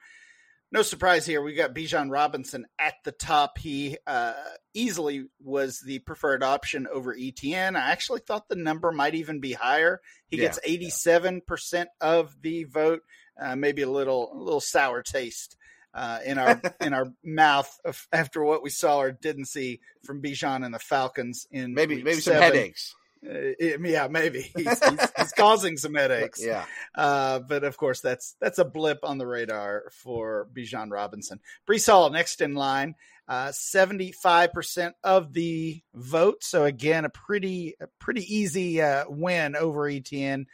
no 0.72 0.82
surprise 0.82 1.26
here. 1.26 1.42
We 1.42 1.56
got 1.56 1.74
Bijan 1.74 2.12
Robinson 2.12 2.68
at 2.78 2.96
the 3.04 3.12
top. 3.12 3.58
He 3.58 3.98
uh, 4.06 4.34
easily 4.74 5.26
was 5.44 5.80
the 5.80 6.00
preferred 6.00 6.44
option 6.44 6.88
over 6.92 7.16
ETN. 7.16 7.76
I 7.76 7.92
actually 7.92 8.20
thought 8.20 8.48
the 8.48 8.56
number 8.56 8.92
might 8.92 9.16
even 9.16 9.40
be 9.40 9.54
higher. 9.54 10.00
He 10.28 10.38
yeah, 10.38 10.44
gets 10.44 10.60
eighty 10.64 10.90
seven 10.90 11.42
percent 11.42 11.90
of 12.00 12.36
the 12.42 12.66
vote. 12.66 13.02
Uh, 13.40 13.56
maybe 13.56 13.82
a 13.82 13.90
little 13.90 14.32
a 14.34 14.38
little 14.38 14.62
sour 14.62 15.02
taste 15.02 15.58
uh, 15.96 16.20
in 16.24 16.38
our 16.38 16.62
in 16.82 16.94
our 16.94 17.08
mouth 17.24 17.80
after 18.12 18.44
what 18.44 18.62
we 18.62 18.70
saw 18.70 19.00
or 19.00 19.12
didn't 19.12 19.46
see 19.46 19.80
from 20.04 20.22
Bijan 20.22 20.64
and 20.64 20.74
the 20.74 20.80
Falcons 20.80 21.48
in 21.50 21.74
maybe 21.74 22.04
maybe 22.04 22.22
seven. 22.22 22.42
some 22.42 22.44
headaches. 22.44 22.94
Uh, 23.28 23.52
yeah, 23.60 24.08
maybe 24.08 24.42
he's, 24.56 24.84
he's, 24.84 25.12
he's, 25.18 25.32
causing 25.34 25.78
some 25.78 25.94
headaches. 25.94 26.44
Yeah, 26.44 26.66
uh, 26.96 27.40
but 27.40 27.64
of 27.64 27.76
course 27.76 28.00
that's 28.00 28.36
that's 28.40 28.60
a 28.60 28.66
blip 28.66 29.00
on 29.04 29.18
the 29.18 29.28
radar 29.28 29.92
for 29.92 30.48
Bijan 30.54 30.90
Robinson. 30.90 31.42
Breece 31.68 31.92
Hall 31.92 32.10
next 32.10 32.40
in 32.40 32.56
line, 32.56 32.96
uh, 33.28 33.52
seventy 33.52 34.14
five 34.14 34.54
percent 34.54 34.96
of 35.04 35.34
the 35.34 35.82
vote. 35.94 36.44
So 36.44 36.64
again, 36.64 37.04
a 37.04 37.10
pretty 37.10 37.76
a 37.82 37.88
pretty 38.00 38.24
easy 38.34 38.82
uh, 38.82 39.06
win 39.10 39.56
over 39.56 39.82
ETN. 39.82 40.46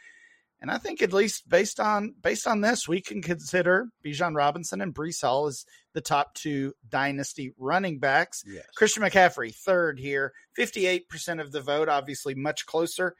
And 0.60 0.70
I 0.70 0.78
think 0.78 1.02
at 1.02 1.12
least 1.12 1.48
based 1.48 1.78
on 1.78 2.14
based 2.20 2.46
on 2.46 2.62
this, 2.62 2.88
we 2.88 3.00
can 3.00 3.22
consider 3.22 3.90
Bijan 4.04 4.34
Robinson 4.34 4.80
and 4.80 4.94
Breece 4.94 5.22
Hall 5.22 5.46
as 5.46 5.66
the 5.96 6.02
top 6.02 6.34
two 6.34 6.74
dynasty 6.90 7.54
running 7.56 7.98
backs. 7.98 8.44
Yes. 8.46 8.66
Christian 8.76 9.02
McCaffrey, 9.02 9.54
third 9.54 9.98
here, 9.98 10.34
58% 10.58 11.40
of 11.40 11.52
the 11.52 11.62
vote, 11.62 11.88
obviously 11.88 12.34
much 12.34 12.66
closer. 12.66 13.16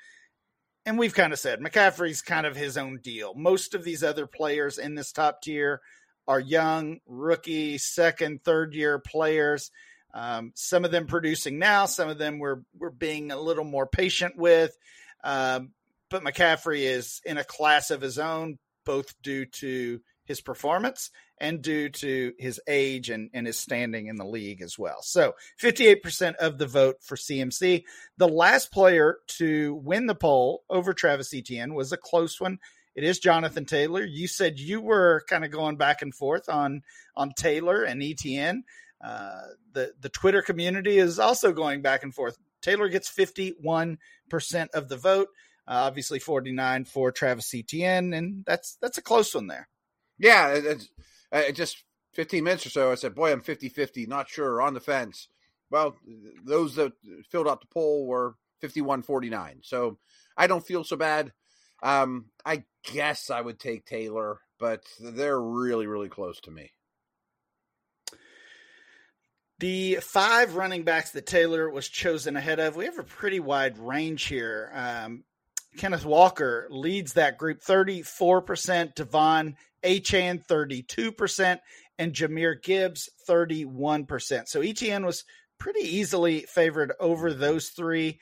And 0.84 0.98
we've 0.98 1.14
kind 1.14 1.32
of 1.32 1.38
said 1.38 1.60
McCaffrey's 1.60 2.20
kind 2.20 2.46
of 2.46 2.54
his 2.54 2.76
own 2.76 3.00
deal. 3.02 3.32
Most 3.34 3.74
of 3.74 3.82
these 3.82 4.04
other 4.04 4.26
players 4.26 4.76
in 4.76 4.94
this 4.94 5.10
top 5.10 5.40
tier 5.40 5.80
are 6.28 6.38
young, 6.38 7.00
rookie, 7.06 7.78
second, 7.78 8.44
third 8.44 8.74
year 8.74 8.98
players. 8.98 9.70
Um, 10.12 10.52
some 10.54 10.84
of 10.84 10.90
them 10.90 11.06
producing 11.06 11.58
now, 11.58 11.86
some 11.86 12.10
of 12.10 12.18
them 12.18 12.38
we're 12.38 12.60
we're 12.78 12.90
being 12.90 13.32
a 13.32 13.40
little 13.40 13.64
more 13.64 13.86
patient 13.86 14.36
with. 14.36 14.76
Um, 15.24 15.70
but 16.10 16.22
McCaffrey 16.22 16.82
is 16.82 17.22
in 17.24 17.38
a 17.38 17.44
class 17.44 17.90
of 17.90 18.02
his 18.02 18.18
own, 18.18 18.58
both 18.84 19.14
due 19.22 19.46
to 19.46 20.00
his 20.26 20.40
performance 20.40 21.10
and 21.38 21.62
due 21.62 21.88
to 21.88 22.32
his 22.38 22.60
age 22.66 23.10
and, 23.10 23.30
and 23.32 23.46
his 23.46 23.58
standing 23.58 24.06
in 24.06 24.16
the 24.16 24.24
league 24.24 24.60
as 24.62 24.78
well. 24.78 25.02
So 25.02 25.34
58% 25.62 26.34
of 26.36 26.58
the 26.58 26.66
vote 26.66 26.96
for 27.02 27.16
CMC. 27.16 27.84
The 28.18 28.28
last 28.28 28.72
player 28.72 29.18
to 29.38 29.74
win 29.74 30.06
the 30.06 30.14
poll 30.14 30.64
over 30.68 30.92
Travis 30.92 31.32
Etienne 31.32 31.74
was 31.74 31.92
a 31.92 31.96
close 31.96 32.40
one. 32.40 32.58
It 32.94 33.04
is 33.04 33.18
Jonathan 33.18 33.66
Taylor. 33.66 34.04
You 34.04 34.26
said 34.26 34.58
you 34.58 34.80
were 34.80 35.22
kind 35.28 35.44
of 35.44 35.50
going 35.50 35.76
back 35.76 36.00
and 36.02 36.14
forth 36.14 36.48
on 36.48 36.82
on 37.14 37.32
Taylor 37.36 37.82
and 37.82 38.02
Etienne. 38.02 38.64
Uh, 39.04 39.42
the 39.72 39.92
the 40.00 40.08
Twitter 40.08 40.40
community 40.40 40.96
is 40.96 41.18
also 41.18 41.52
going 41.52 41.82
back 41.82 42.02
and 42.02 42.14
forth. 42.14 42.38
Taylor 42.62 42.88
gets 42.88 43.14
51% 43.14 43.98
of 44.72 44.88
the 44.88 44.96
vote. 44.96 45.28
Uh, 45.68 45.84
obviously, 45.84 46.18
49 46.18 46.84
for 46.86 47.12
Travis 47.12 47.54
Etienne, 47.54 48.14
and 48.14 48.44
that's 48.46 48.78
that's 48.80 48.98
a 48.98 49.02
close 49.02 49.34
one 49.34 49.46
there. 49.46 49.68
Yeah, 50.18 50.60
uh, 51.32 51.50
just 51.52 51.84
15 52.14 52.42
minutes 52.42 52.66
or 52.66 52.70
so, 52.70 52.90
I 52.92 52.94
said, 52.94 53.14
boy, 53.14 53.32
I'm 53.32 53.40
50 53.40 53.68
50, 53.68 54.06
not 54.06 54.28
sure, 54.28 54.62
on 54.62 54.74
the 54.74 54.80
fence. 54.80 55.28
Well, 55.70 55.96
those 56.44 56.76
that 56.76 56.92
filled 57.30 57.48
out 57.48 57.60
the 57.60 57.66
poll 57.66 58.06
were 58.06 58.36
51 58.60 59.02
49. 59.02 59.60
So 59.62 59.98
I 60.36 60.46
don't 60.46 60.66
feel 60.66 60.84
so 60.84 60.96
bad. 60.96 61.32
Um, 61.82 62.26
I 62.44 62.64
guess 62.92 63.30
I 63.30 63.40
would 63.40 63.58
take 63.58 63.84
Taylor, 63.84 64.40
but 64.58 64.82
they're 65.00 65.40
really, 65.40 65.86
really 65.86 66.08
close 66.08 66.40
to 66.42 66.50
me. 66.50 66.70
The 69.58 69.96
five 70.02 70.54
running 70.54 70.84
backs 70.84 71.12
that 71.12 71.26
Taylor 71.26 71.70
was 71.70 71.88
chosen 71.88 72.36
ahead 72.36 72.60
of, 72.60 72.76
we 72.76 72.84
have 72.84 72.98
a 72.98 73.04
pretty 73.04 73.40
wide 73.40 73.78
range 73.78 74.24
here. 74.24 74.70
Um, 74.74 75.24
Kenneth 75.76 76.04
Walker 76.04 76.66
leads 76.70 77.14
that 77.14 77.38
group 77.38 77.60
34%, 77.62 78.04
De'Von 78.94 79.54
Achane 79.82 80.46
32%, 80.46 81.58
and 81.98 82.12
Jahmyr 82.12 82.62
Gibbs 82.62 83.08
31%. 83.28 84.48
So 84.48 84.60
ETN 84.60 85.04
was 85.04 85.24
pretty 85.58 85.96
easily 85.96 86.40
favored 86.42 86.92
over 87.00 87.32
those 87.32 87.68
three. 87.68 88.20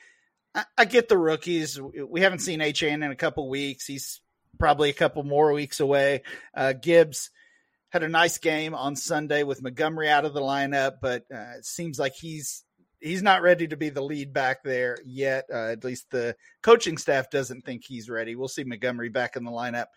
I, 0.53 0.65
I 0.77 0.85
get 0.85 1.09
the 1.09 1.17
rookies. 1.17 1.79
We 1.81 2.21
haven't 2.21 2.39
seen 2.39 2.59
Achane 2.59 3.03
in 3.03 3.11
a 3.11 3.15
couple 3.15 3.49
weeks. 3.49 3.85
He's 3.85 4.21
probably 4.59 4.89
a 4.89 4.93
couple 4.93 5.23
more 5.23 5.51
weeks 5.53 5.79
away. 5.79 6.23
Uh, 6.55 6.73
Gibbs 6.73 7.29
had 7.89 8.03
a 8.03 8.09
nice 8.09 8.37
game 8.37 8.75
on 8.75 8.95
Sunday 8.95 9.43
with 9.43 9.61
Montgomery 9.61 10.09
out 10.09 10.25
of 10.25 10.33
the 10.33 10.41
lineup, 10.41 10.95
but 11.01 11.23
uh, 11.33 11.57
it 11.57 11.65
seems 11.65 11.97
like 11.97 12.13
he's 12.13 12.64
he's 13.05 13.23
not 13.23 13.43
ready 13.43 13.67
to 13.67 13.77
be 13.77 13.89
the 13.89 14.01
lead 14.01 14.33
back 14.33 14.63
there 14.63 14.97
yet. 15.05 15.45
Uh, 15.53 15.67
at 15.67 15.83
least 15.83 16.09
the 16.09 16.35
coaching 16.63 16.97
staff 16.97 17.29
doesn't 17.29 17.63
think 17.63 17.83
he's 17.85 18.09
ready. 18.09 18.35
We'll 18.35 18.47
see 18.47 18.63
Montgomery 18.63 19.09
back 19.09 19.35
in 19.35 19.43
the 19.43 19.51
lineup 19.51 19.87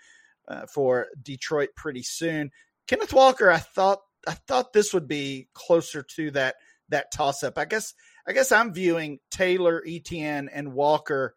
uh, 0.47 0.67
for 0.67 1.07
Detroit 1.23 1.71
pretty 1.75 2.03
soon. 2.03 2.51
Kenneth 2.87 3.13
Walker, 3.13 3.51
I 3.51 3.59
thought 3.59 4.01
I 4.27 4.33
thought 4.33 4.73
this 4.73 4.93
would 4.93 5.09
be 5.09 5.49
closer 5.55 6.03
to 6.17 6.31
that 6.33 6.57
that 6.91 7.13
toss 7.13 7.43
up. 7.43 7.59
I 7.59 7.65
guess 7.65 7.95
I 8.27 8.33
guess 8.33 8.53
I'm 8.53 8.75
viewing 8.75 9.21
Taylor, 9.31 9.83
Etienne, 9.87 10.51
and 10.53 10.75
Walker 10.75 11.35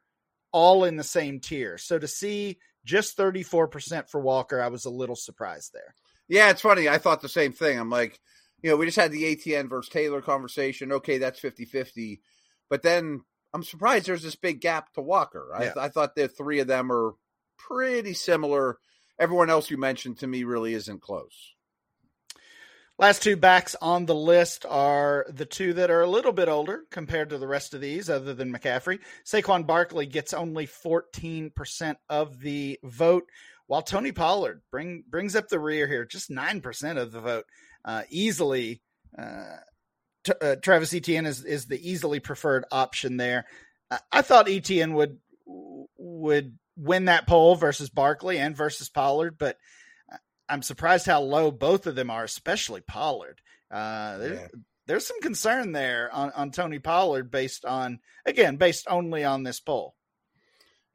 all 0.51 0.83
in 0.83 0.97
the 0.97 1.03
same 1.03 1.39
tier. 1.39 1.77
So 1.77 1.97
to 1.97 2.07
see 2.07 2.57
just 2.83 3.17
34% 3.17 4.09
for 4.09 4.19
Walker, 4.19 4.61
I 4.61 4.67
was 4.67 4.85
a 4.85 4.89
little 4.89 5.15
surprised 5.15 5.71
there. 5.73 5.95
Yeah, 6.27 6.49
it's 6.49 6.61
funny. 6.61 6.89
I 6.89 6.97
thought 6.97 7.21
the 7.21 7.29
same 7.29 7.53
thing. 7.53 7.79
I'm 7.79 7.89
like, 7.89 8.19
you 8.61 8.69
know, 8.69 8.77
we 8.77 8.85
just 8.85 8.97
had 8.97 9.11
the 9.11 9.35
ATN 9.35 9.69
versus 9.69 9.89
Taylor 9.89 10.21
conversation. 10.21 10.91
Okay, 10.91 11.17
that's 11.17 11.39
50 11.39 11.65
50. 11.65 12.21
But 12.69 12.83
then 12.83 13.23
I'm 13.53 13.63
surprised 13.63 14.05
there's 14.05 14.23
this 14.23 14.35
big 14.35 14.61
gap 14.61 14.93
to 14.93 15.01
Walker. 15.01 15.51
I, 15.53 15.63
yeah. 15.65 15.73
I 15.77 15.89
thought 15.89 16.15
the 16.15 16.27
three 16.27 16.59
of 16.59 16.67
them 16.67 16.91
are 16.91 17.13
pretty 17.57 18.13
similar. 18.13 18.77
Everyone 19.19 19.49
else 19.49 19.69
you 19.69 19.77
mentioned 19.77 20.19
to 20.19 20.27
me 20.27 20.43
really 20.43 20.73
isn't 20.73 21.01
close. 21.01 21.53
Last 22.97 23.23
two 23.23 23.35
backs 23.35 23.75
on 23.81 24.05
the 24.05 24.13
list 24.13 24.63
are 24.69 25.25
the 25.27 25.45
two 25.45 25.73
that 25.73 25.89
are 25.89 26.01
a 26.01 26.07
little 26.07 26.33
bit 26.33 26.47
older 26.47 26.83
compared 26.91 27.31
to 27.31 27.39
the 27.39 27.47
rest 27.47 27.73
of 27.73 27.81
these, 27.81 28.11
other 28.11 28.35
than 28.35 28.53
McCaffrey. 28.53 28.99
Saquon 29.25 29.65
Barkley 29.65 30.05
gets 30.05 30.33
only 30.33 30.67
14% 30.67 31.95
of 32.09 32.39
the 32.39 32.79
vote, 32.83 33.23
while 33.71 33.81
Tony 33.81 34.11
Pollard 34.11 34.61
bring, 34.71 35.03
brings 35.09 35.35
up 35.35 35.47
the 35.47 35.59
rear 35.59 35.87
here, 35.87 36.05
just 36.05 36.29
9% 36.29 36.97
of 36.97 37.11
the 37.11 37.21
vote. 37.21 37.45
Uh, 37.85 38.03
easily, 38.09 38.81
uh, 39.17 39.57
t- 40.23 40.33
uh, 40.41 40.55
Travis 40.57 40.93
Etienne 40.93 41.25
is, 41.25 41.43
is 41.45 41.65
the 41.65 41.89
easily 41.89 42.19
preferred 42.19 42.65
option 42.71 43.17
there. 43.17 43.45
I 44.11 44.21
thought 44.21 44.49
Etienne 44.49 44.93
would 44.93 45.17
would 45.97 46.57
win 46.77 47.05
that 47.05 47.27
poll 47.27 47.55
versus 47.55 47.89
Barkley 47.89 48.37
and 48.37 48.55
versus 48.55 48.89
Pollard, 48.89 49.37
but– 49.37 49.57
I'm 50.51 50.61
surprised 50.61 51.05
how 51.05 51.21
low 51.21 51.49
both 51.49 51.87
of 51.87 51.95
them 51.95 52.09
are, 52.09 52.25
especially 52.25 52.81
Pollard. 52.81 53.39
Uh, 53.71 54.17
there, 54.17 54.33
yeah. 54.33 54.47
There's 54.85 55.07
some 55.07 55.21
concern 55.21 55.71
there 55.71 56.13
on, 56.13 56.31
on 56.31 56.51
Tony 56.51 56.79
Pollard 56.79 57.31
based 57.31 57.63
on, 57.63 57.99
again, 58.25 58.57
based 58.57 58.85
only 58.89 59.23
on 59.23 59.43
this 59.43 59.61
poll. 59.61 59.95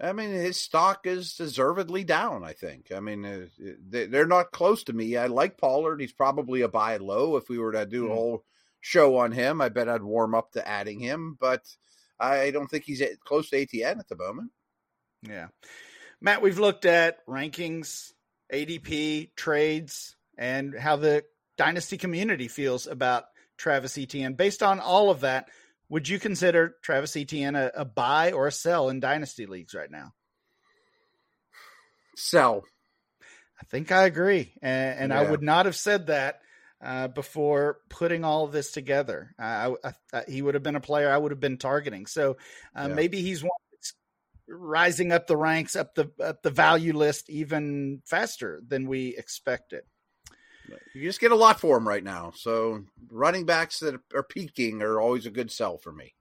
I 0.01 0.13
mean, 0.13 0.31
his 0.31 0.59
stock 0.59 1.07
is 1.07 1.35
deservedly 1.35 2.05
down. 2.05 2.45
I 2.45 2.53
think. 2.53 2.93
I 2.95 3.01
mean, 3.01 3.25
uh, 3.25 3.47
they're 3.89 4.27
not 4.27 4.53
close 4.53 4.85
to 4.85 4.93
me. 4.93 5.17
I 5.17 5.27
like 5.27 5.59
Pollard. 5.59 6.01
He's 6.01 6.13
probably 6.13 6.61
a 6.63 6.69
buy 6.69 6.99
low. 6.99 7.37
If 7.37 7.49
we 7.49 7.59
were 7.59 7.73
to 7.73 7.87
do 7.87 8.05
mm. 8.05 8.11
a 8.11 8.15
whole 8.15 8.45
show 8.81 9.17
on 9.17 9.33
him, 9.33 9.61
I 9.61 9.69
bet 9.69 9.89
I'd 9.89 10.03
warm 10.03 10.35
up 10.35 10.53
to 10.53 10.67
adding 10.67 11.01
him. 11.01 11.37
But 11.41 11.63
I 12.21 12.51
don't 12.51 12.69
think 12.69 12.85
he's 12.85 13.03
close 13.25 13.51
to 13.51 13.67
ATN 13.67 13.99
at 13.99 14.09
the 14.09 14.17
moment. 14.17 14.51
Yeah, 15.23 15.49
Matt, 16.21 16.43
we've 16.43 16.59
looked 16.59 16.85
at 16.85 17.27
rankings 17.27 18.13
ADP 18.53 19.35
trades 19.35 20.15
and 20.37 20.75
how 20.79 20.97
the 20.97 21.25
dynasty 21.57 21.97
community 21.97 22.49
feels 22.49 22.87
about 22.87 23.25
Travis 23.57 23.97
Etienne. 23.97 24.35
Based 24.35 24.63
on 24.63 24.81
all 24.81 25.11
of 25.11 25.21
that, 25.21 25.49
would 25.89 26.09
you 26.09 26.19
consider 26.19 26.75
Travis 26.83 27.17
Etienne 27.17 27.57
a, 27.57 27.71
a 27.75 27.85
buy 27.85 28.33
or 28.33 28.47
a 28.47 28.53
sell 28.53 28.89
in 28.89 29.01
dynasty 29.01 29.47
leagues 29.47 29.75
right 29.75 29.91
now? 29.91 30.13
Sell. 32.17 32.65
I 33.61 33.65
think 33.71 33.91
I 33.91 34.05
agree, 34.05 34.53
and, 34.61 34.99
and 34.99 35.13
yeah. 35.13 35.21
I 35.21 35.31
would 35.31 35.43
not 35.43 35.67
have 35.67 35.77
said 35.77 36.09
that 36.09 36.41
uh, 36.83 37.09
before 37.09 37.79
putting 37.89 38.25
all 38.25 38.45
of 38.45 38.53
this 38.53 38.71
together. 38.71 39.35
Uh, 39.39 39.73
I, 39.83 39.93
I, 40.13 40.25
he 40.29 40.43
would 40.43 40.55
have 40.55 40.63
been 40.63 40.77
a 40.77 40.81
player 40.81 41.11
I 41.11 41.17
would 41.17 41.33
have 41.33 41.41
been 41.41 41.57
targeting. 41.57 42.07
So 42.07 42.37
uh, 42.75 42.87
yeah. 42.89 42.95
maybe 42.95 43.23
he's 43.23 43.43
one 43.43 43.51
rising 44.49 45.13
up 45.13 45.27
the 45.27 45.37
ranks, 45.37 45.75
up 45.77 45.95
the 45.95 46.11
up 46.23 46.43
the 46.43 46.51
value 46.51 46.97
list 46.97 47.31
even 47.31 48.03
faster 48.05 48.61
than 48.67 48.87
we 48.87 49.17
expected. 49.17 49.83
You 50.95 51.03
just 51.03 51.21
get 51.21 51.33
a 51.33 51.37
lot 51.37 51.61
for 51.61 51.77
him 51.77 51.87
right 51.87 52.05
now. 52.05 52.33
So 52.35 52.85
running 53.11 53.47
backs 53.47 53.81
that 53.81 54.01
are 54.15 54.23
peaking 54.23 54.83
are 54.83 55.01
always 55.01 55.27
a 55.27 55.31
good 55.31 55.51
sell 55.51 55.79
for 55.79 55.93
me. 55.93 56.15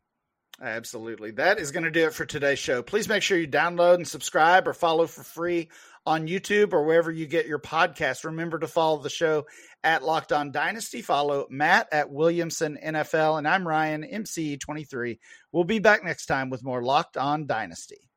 Absolutely. 0.62 1.32
That 1.32 1.60
is 1.60 1.72
going 1.72 1.84
to 1.84 1.92
do 1.92 2.06
it 2.06 2.14
for 2.14 2.26
today's 2.26 2.60
show. 2.60 2.82
Please 2.82 3.10
make 3.10 3.24
sure 3.24 3.38
you 3.38 3.48
download 3.48 3.96
and 3.96 4.08
subscribe 4.08 4.68
or 4.68 4.74
follow 4.74 5.06
for 5.06 5.24
free 5.24 5.70
on 6.06 6.28
YouTube 6.28 6.72
or 6.72 6.84
wherever 6.86 7.12
you 7.12 7.26
get 7.26 7.48
your 7.48 7.60
podcast. 7.60 8.24
Remember 8.24 8.60
to 8.60 8.68
follow 8.68 9.02
the 9.02 9.10
show 9.10 9.46
at 9.84 10.04
Locked 10.04 10.32
On 10.32 10.52
Dynasty. 10.52 11.02
Follow 11.02 11.48
Matt 11.50 11.90
at 11.92 12.10
Williamson 12.10 12.78
NFL. 12.82 13.38
And 13.38 13.48
I'm 13.48 13.68
Ryan, 13.68 14.04
MC23. 14.04 15.20
We'll 15.52 15.66
be 15.66 15.80
back 15.80 16.06
next 16.06 16.28
time 16.28 16.50
with 16.50 16.64
more 16.64 16.84
Locked 16.84 17.18
On 17.18 17.48
Dynasty. 17.48 18.10